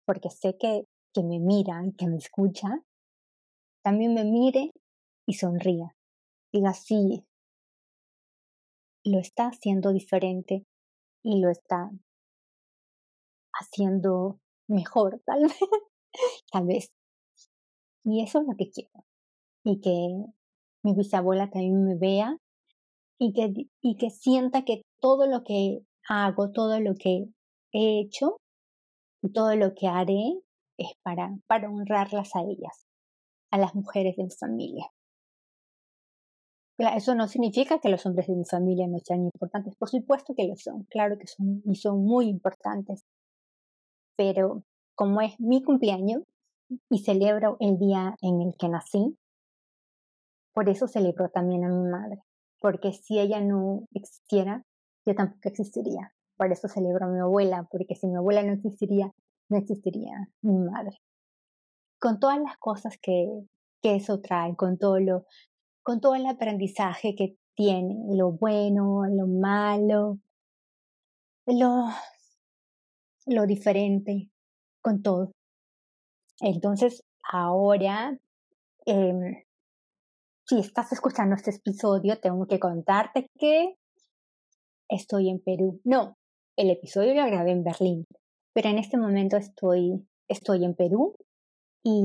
porque 0.06 0.30
sé 0.30 0.58
que, 0.60 0.84
que 1.13 1.24
me 1.24 1.39
mira 1.39 1.82
y 1.86 1.94
que 1.94 2.08
me 2.08 2.18
escucha, 2.18 2.84
también 3.84 4.13
me 4.13 4.26
mire 4.26 4.72
y 5.26 5.36
sonría. 5.36 5.96
Diga, 6.52 6.74
sí, 6.74 7.24
lo 9.06 9.20
está 9.20 9.48
haciendo 9.48 9.94
diferente 9.94 10.66
y 11.24 11.39
lo 11.39 11.50
está 11.50 11.89
haciendo 13.54 14.39
mejor, 14.68 15.22
tal 15.26 15.44
vez. 15.44 15.60
tal 16.52 16.68
vez. 16.68 16.92
Y 18.04 18.22
eso 18.22 18.42
es 18.42 18.48
lo 18.48 18.56
que 18.58 18.70
quiero. 18.72 19.06
Y 19.63 19.80
que 19.80 20.10
mi 20.84 20.94
bisabuela 20.94 21.50
también 21.50 21.86
me 21.86 21.96
vea 21.96 22.38
y 23.18 23.32
que, 23.32 23.68
y 23.82 23.96
que 23.96 24.10
sienta 24.10 24.66
que 24.66 24.82
todo 25.00 25.28
lo 25.28 25.44
que 25.44 25.86
hago, 26.08 26.52
todo 26.52 26.80
lo 26.80 26.96
que 26.96 27.26
he 27.72 28.00
hecho 28.02 28.38
y 29.22 29.32
todo 29.32 29.56
lo 29.56 29.74
que 29.74 29.88
haré 29.88 30.42
es 30.78 30.92
para, 31.04 31.30
para 31.48 31.70
honrarlas 31.70 32.36
a 32.36 32.42
ellas, 32.42 32.86
a 33.52 33.58
las 33.58 33.76
mujeres 33.76 34.16
de 34.18 34.24
mi 34.24 34.32
familia. 34.32 34.86
Eso 36.78 37.16
no 37.16 37.28
significa 37.28 37.80
que 37.80 37.89
los 37.89 38.06
hombres 38.06 38.28
de 38.28 38.36
mi 38.36 38.46
familia 38.46 38.88
no 38.88 38.98
sean 39.00 39.24
importantes, 39.24 39.76
por 39.76 39.89
supuesto 39.89 40.34
que 40.36 40.48
lo 40.48 40.56
son, 40.56 40.84
claro 40.89 41.18
que 41.18 41.28
son 41.28 41.62
y 41.66 41.76
son 41.76 42.04
muy 42.04 42.28
importantes, 42.28 43.04
pero 44.18 44.63
como 44.96 45.22
es 45.22 45.39
mi 45.39 45.63
cumpleaños 45.63 46.24
y 46.89 47.00
celebro 47.00 47.58
el 47.60 47.78
día 47.78 48.16
en 48.22 48.42
el 48.42 48.56
que 48.58 48.70
nací, 48.70 49.16
por 50.54 50.68
eso 50.68 50.88
celebro 50.88 51.30
también 51.30 51.63
a 51.63 51.70
mi 51.70 51.89
madre, 51.89 52.24
porque 52.60 52.92
si 52.92 53.20
ella 53.20 53.39
no 53.39 53.86
existiera, 53.94 54.63
yo 55.06 55.16
tampoco 55.16 55.50
existiría. 55.50 56.13
Por 56.38 56.52
eso 56.52 56.68
celebro 56.68 57.06
a 57.06 57.10
mi 57.10 57.20
abuela, 57.20 57.68
porque 57.72 57.96
si 57.96 58.08
mi 58.08 58.16
abuela 58.16 58.44
no 58.44 58.54
existiría, 58.54 59.13
no 59.50 59.58
existiría 59.58 60.30
mi 60.42 60.58
madre. 60.58 61.00
Con 62.00 62.20
todas 62.20 62.39
las 62.39 62.58
cosas 62.58 62.98
que, 63.02 63.28
que 63.82 63.96
eso 63.96 64.20
trae, 64.20 64.56
con 64.56 64.78
todo 64.78 65.00
lo, 65.00 65.26
con 65.84 66.02
todo 66.02 66.16
el 66.16 66.26
aprendizaje 66.26 67.16
que 67.16 67.38
tiene, 67.56 67.96
lo 68.16 68.32
bueno, 68.32 69.04
lo 69.06 69.28
malo, 69.28 70.20
lo, 71.46 71.86
lo 73.28 73.46
diferente, 73.46 74.30
con 74.82 75.02
todo. 75.02 75.32
Entonces, 76.42 77.04
ahora, 77.32 78.18
eh, 78.86 79.46
si 80.46 80.60
estás 80.60 80.92
escuchando 80.92 81.36
este 81.36 81.52
episodio, 81.52 82.20
tengo 82.20 82.48
que 82.48 82.60
contarte 82.60 83.28
que 83.39 83.76
estoy 84.89 85.30
en 85.30 85.39
Perú. 85.39 85.80
No, 85.84 86.15
el 86.58 86.69
episodio 86.69 87.13
lo 87.13 87.26
grabé 87.26 87.52
en 87.52 87.63
Berlín, 87.63 88.06
pero 88.54 88.69
en 88.69 88.78
este 88.78 88.98
momento 88.98 89.38
estoy, 89.38 90.08
estoy 90.28 90.65
en 90.65 90.76
Perú 90.76 91.15
y 91.84 92.04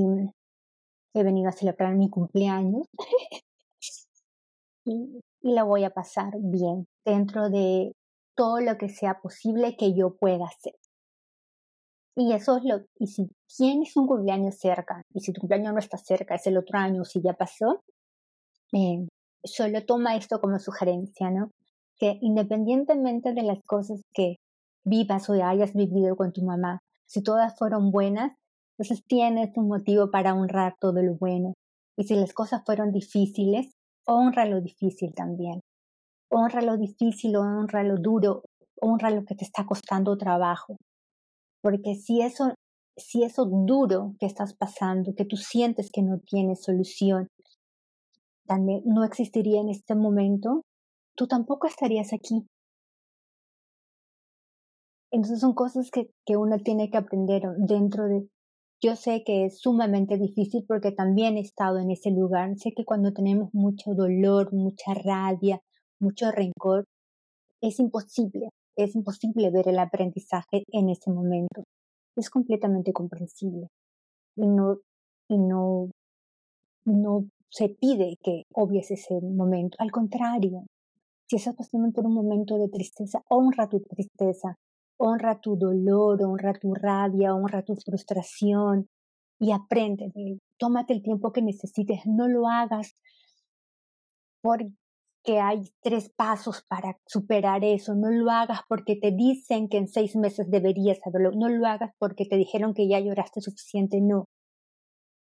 he 1.15 1.23
venido 1.23 1.49
a 1.49 1.53
celebrar 1.53 1.95
mi 1.95 2.11
cumpleaños 2.11 2.87
y, 4.85 5.21
y 5.43 5.55
lo 5.55 5.67
voy 5.67 5.85
a 5.85 5.91
pasar 5.91 6.33
bien 6.39 6.87
dentro 7.05 7.51
de 7.51 7.93
todo 8.35 8.61
lo 8.61 8.77
que 8.79 8.89
sea 8.89 9.21
posible 9.21 9.77
que 9.77 9.95
yo 9.95 10.17
pueda 10.17 10.47
hacer. 10.47 10.75
Y 12.17 12.33
eso 12.33 12.57
es 12.57 12.65
lo, 12.65 12.81
y 12.99 13.07
si 13.07 13.31
tienes 13.47 13.97
un 13.97 14.09
cumpleaños 14.09 14.57
cerca, 14.59 15.03
y 15.15 15.21
si 15.21 15.33
tu 15.33 15.41
cumpleaños 15.41 15.73
no 15.73 15.79
está 15.79 15.99
cerca, 15.99 16.35
es 16.35 16.47
el 16.49 16.59
otro 16.59 16.77
año, 16.77 17.05
si 17.05 17.23
ya 17.23 17.35
pasó, 17.35 17.85
eh, 18.73 19.07
solo 19.45 19.85
toma 19.87 20.17
esto 20.17 20.41
como 20.41 20.59
sugerencia, 20.59 21.31
¿no? 21.31 21.53
Que 21.99 22.19
independientemente 22.21 23.33
de 23.33 23.43
las 23.43 23.59
cosas 23.67 24.01
que 24.15 24.37
vivas 24.85 25.29
o 25.29 25.33
hayas 25.33 25.75
vivido 25.75 26.17
con 26.17 26.33
tu 26.33 26.43
mamá, 26.43 26.79
si 27.07 27.23
todas 27.23 27.57
fueron 27.59 27.91
buenas, 27.91 28.33
entonces 28.79 29.05
tienes 29.07 29.51
un 29.57 29.69
motivo 29.69 30.11
para 30.11 30.35
honrar 30.35 30.75
todo 30.81 31.03
lo 31.03 31.15
bueno. 31.17 31.55
Y 31.97 32.05
si 32.05 32.15
las 32.15 32.33
cosas 32.33 32.63
fueron 32.65 32.93
difíciles, 32.93 33.73
honra 34.07 34.47
lo 34.47 34.61
difícil 34.61 35.13
también. 35.15 35.61
Honra 36.31 36.63
lo 36.63 36.77
difícil, 36.77 37.37
honra 37.37 37.83
lo 37.83 37.97
duro, 37.97 38.43
honra 38.81 39.11
lo 39.11 39.25
que 39.25 39.35
te 39.35 39.45
está 39.45 39.67
costando 39.67 40.17
trabajo. 40.17 40.77
Porque 41.61 41.97
si 41.97 42.23
eso, 42.23 42.55
si 42.97 43.25
eso 43.25 43.47
duro 43.47 44.15
que 44.21 44.27
estás 44.27 44.55
pasando, 44.55 45.15
que 45.15 45.25
tú 45.25 45.37
sientes 45.37 45.91
que 45.91 46.03
no 46.03 46.21
tiene 46.21 46.55
solución, 46.55 47.27
también 48.47 48.83
no 48.85 49.05
existiría 49.05 49.61
en 49.61 49.69
este 49.69 49.95
momento, 49.95 50.63
tú 51.19 51.27
tampoco 51.27 51.67
estarías 51.67 52.13
aquí. 52.15 52.47
Entonces 55.11 55.41
son 55.41 55.55
cosas 55.55 55.91
que, 55.91 56.11
que 56.25 56.37
uno 56.37 56.59
tiene 56.59 56.91
que 56.91 56.99
aprender 56.99 57.43
dentro 57.59 58.05
de... 58.05 58.29
Yo 58.81 58.95
sé 58.95 59.25
que 59.27 59.47
es 59.47 59.59
sumamente 59.59 60.17
difícil 60.17 60.65
porque 60.69 60.93
también 60.93 61.37
he 61.37 61.41
estado 61.41 61.79
en 61.79 61.91
ese 61.91 62.11
lugar. 62.11 62.57
Sé 62.57 62.73
que 62.77 62.85
cuando 62.85 63.13
tenemos 63.13 63.51
mucho 63.53 63.95
dolor, 63.95 64.55
mucha 64.55 64.95
rabia, 64.95 65.61
mucho 66.01 66.31
rencor, 66.31 66.85
es 67.61 67.81
imposible 67.81 68.51
es 68.79 68.95
imposible 68.95 69.51
ver 69.51 69.69
el 69.69 69.79
aprendizaje 69.79 70.63
en 70.73 70.89
ese 70.89 71.11
momento. 71.11 71.65
Es 72.17 72.31
completamente 72.31 72.93
comprensible. 72.93 73.69
Y 74.37 74.47
no, 74.47 74.79
y 75.29 75.37
no, 75.37 75.91
no 76.87 77.29
se 77.51 77.71
pide 77.71 78.17
que 78.23 78.45
obvies 78.55 78.93
ese 78.93 79.21
momento. 79.21 79.77
Al 79.81 79.91
contrario, 79.91 80.65
si 81.29 81.37
estás 81.37 81.55
pasando 81.55 81.93
por 81.93 82.07
un 82.07 82.15
momento 82.15 82.57
de 82.59 82.69
tristeza, 82.69 83.23
honra 83.29 83.69
tu 83.69 83.81
tristeza, 83.81 84.57
honra 84.99 85.39
tu 85.41 85.57
dolor, 85.57 86.23
honra 86.23 86.55
tu 86.55 86.75
rabia, 86.75 87.35
honra 87.35 87.63
tu 87.63 87.77
frustración 87.77 88.89
y 89.39 89.53
aprende 89.53 90.11
Tómate 90.59 90.93
el 90.93 91.03
tiempo 91.03 91.33
que 91.33 91.43
necesites, 91.43 92.01
no 92.07 92.27
lo 92.27 92.49
hagas 92.49 92.95
por 94.41 94.61
que 95.25 95.41
hay 95.41 95.63
tres 95.83 96.11
pasos 96.17 96.65
para 96.69 96.97
superar 97.07 97.63
eso. 97.63 97.95
No 97.95 98.11
lo 98.11 98.31
hagas 98.31 98.61
porque 98.67 98.97
te 98.97 99.13
dicen 99.13 99.69
que 99.69 99.77
en 99.77 99.89
seis 99.89 100.17
meses 100.17 100.49
deberías 100.49 100.99
haberlo. 101.05 101.33
No 101.33 101.49
lo 101.49 101.67
hagas 101.67 101.93
porque 101.99 102.25
te 102.25 102.37
dijeron 102.37 102.73
que 102.73 102.89
ya 102.89 102.99
lloraste 102.99 103.43
suficiente. 103.43 104.01
No. 104.01 104.25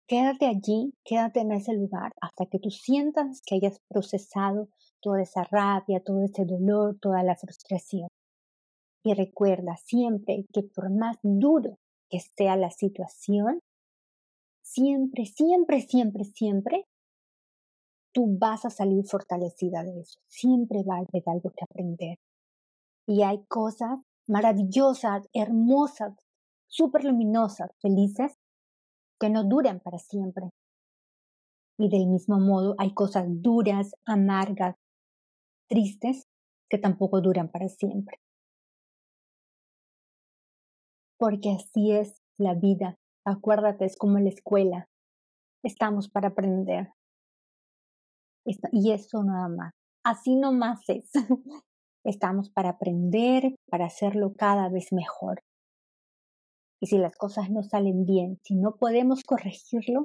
Quédate 0.07 0.47
allí, 0.47 0.93
quédate 1.05 1.41
en 1.41 1.53
ese 1.53 1.73
lugar 1.73 2.13
hasta 2.21 2.47
que 2.47 2.59
tú 2.59 2.71
sientas 2.71 3.41
que 3.47 3.55
hayas 3.55 3.79
procesado 3.89 4.69
toda 5.01 5.23
esa 5.23 5.45
rabia, 5.45 6.03
todo 6.05 6.25
ese 6.25 6.45
dolor, 6.45 6.99
toda 7.01 7.23
la 7.23 7.37
frustración. 7.37 8.09
Y 9.05 9.15
recuerda 9.15 9.77
siempre 9.77 10.45
que 10.53 10.63
por 10.63 10.91
más 10.91 11.17
duro 11.23 11.79
que 12.09 12.21
sea 12.21 12.57
la 12.57 12.71
situación, 12.71 13.61
siempre, 14.63 15.25
siempre, 15.25 15.81
siempre, 15.81 16.25
siempre 16.25 16.85
tú 18.13 18.37
vas 18.39 18.65
a 18.65 18.71
salir 18.71 19.05
fortalecida 19.05 19.83
de 19.83 20.01
eso. 20.01 20.19
Siempre 20.27 20.83
va 20.83 20.97
a 20.97 20.99
haber 20.99 21.23
algo 21.27 21.51
que 21.51 21.65
aprender. 21.65 22.19
Y 23.07 23.23
hay 23.23 23.45
cosas 23.49 24.01
maravillosas, 24.29 25.27
hermosas, 25.33 26.15
súper 26.69 27.05
luminosas, 27.05 27.71
felices, 27.81 28.37
que 29.23 29.31
no 29.31 29.45
duran 29.45 29.79
para 29.79 29.99
siempre. 29.99 30.51
Y 31.79 31.89
del 31.89 32.09
mismo 32.09 32.41
modo 32.41 32.75
hay 32.77 32.93
cosas 32.93 33.25
duras, 33.29 33.95
amargas, 34.05 34.75
tristes, 35.69 36.27
que 36.69 36.79
tampoco 36.79 37.21
duran 37.21 37.49
para 37.49 37.69
siempre. 37.69 38.19
Porque 41.19 41.53
así 41.53 41.93
es 41.93 42.21
la 42.37 42.55
vida. 42.55 42.97
Acuérdate, 43.25 43.85
es 43.85 43.97
como 43.97 44.19
la 44.19 44.29
escuela. 44.29 44.89
Estamos 45.63 46.09
para 46.09 46.29
aprender. 46.29 46.89
Y 48.73 48.91
eso 48.91 49.23
nada 49.23 49.47
más. 49.47 49.73
Así 50.05 50.35
nomás 50.35 50.81
es. 50.89 51.09
Estamos 52.05 52.51
para 52.51 52.71
aprender, 52.71 53.55
para 53.71 53.87
hacerlo 53.87 54.33
cada 54.37 54.69
vez 54.69 54.93
mejor. 54.93 55.45
Y 56.83 56.89
si 56.89 56.99
las 56.99 57.15
cosas 57.15 57.49
no 57.49 57.63
salen 57.63 58.05
bien, 58.05 58.41
si 58.43 58.57
no 58.57 58.75
podemos 58.75 59.23
corregirlo, 59.23 60.03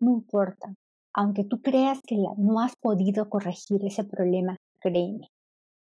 no 0.00 0.12
importa. 0.12 0.72
Aunque 1.14 1.44
tú 1.44 1.60
creas 1.60 2.00
que 2.06 2.16
no 2.16 2.60
has 2.60 2.72
podido 2.80 3.28
corregir 3.28 3.84
ese 3.84 4.04
problema, 4.04 4.56
créeme, 4.80 5.28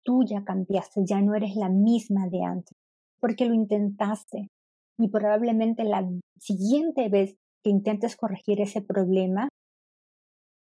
tú 0.06 0.24
ya 0.24 0.44
cambiaste, 0.44 1.02
ya 1.04 1.20
no 1.20 1.34
eres 1.34 1.56
la 1.56 1.70
misma 1.70 2.28
de 2.28 2.44
antes, 2.44 2.78
porque 3.20 3.46
lo 3.46 3.56
intentaste. 3.56 4.50
Y 5.00 5.10
probablemente 5.10 5.84
la 5.84 6.08
siguiente 6.38 7.10
vez 7.10 7.36
que 7.64 7.72
intentes 7.72 8.16
corregir 8.16 8.62
ese 8.62 8.84
problema, 8.84 9.50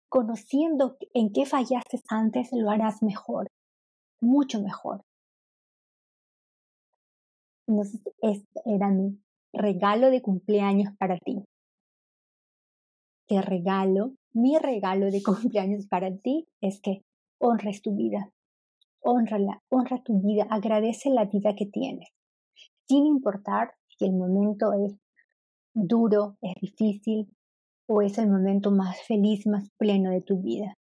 conociendo 0.09 0.97
en 1.13 1.31
qué 1.31 1.45
fallaste 1.45 2.01
antes, 2.09 2.49
lo 2.53 2.71
harás 2.71 3.03
mejor, 3.03 3.49
mucho 4.23 4.63
mejor. 4.63 5.03
Entonces, 7.67 8.01
este 8.21 8.61
era 8.67 8.91
mi 8.91 9.19
regalo 9.53 10.11
de 10.11 10.23
cumpleaños 10.23 10.95
para 10.99 11.19
ti. 11.19 11.45
Te 13.27 13.41
regalo, 13.41 14.15
mi 14.33 14.59
regalo 14.59 15.11
de 15.11 15.23
cumpleaños 15.23 15.87
para 15.87 16.15
ti 16.17 16.47
es 16.61 16.81
que 16.81 17.03
honres 17.41 17.83
tu 17.83 17.97
vida. 17.97 18.31
Honrala, 19.01 19.63
honra 19.71 20.03
tu 20.03 20.21
vida, 20.21 20.47
agradece 20.51 21.11
la 21.11 21.27
vida 21.27 21.55
que 21.55 21.67
tienes, 21.67 22.09
sin 22.89 23.07
importar 23.07 23.75
si 23.87 24.07
el 24.07 24.15
momento 24.15 24.73
es 24.73 24.97
duro, 25.75 26.37
es 26.41 26.55
difícil 26.61 27.29
o 27.87 28.01
es 28.01 28.17
el 28.19 28.31
momento 28.31 28.71
más 28.71 29.03
feliz, 29.03 29.47
más 29.47 29.69
pleno 29.79 30.11
de 30.11 30.23
tu 30.23 30.41
vida, 30.41 30.75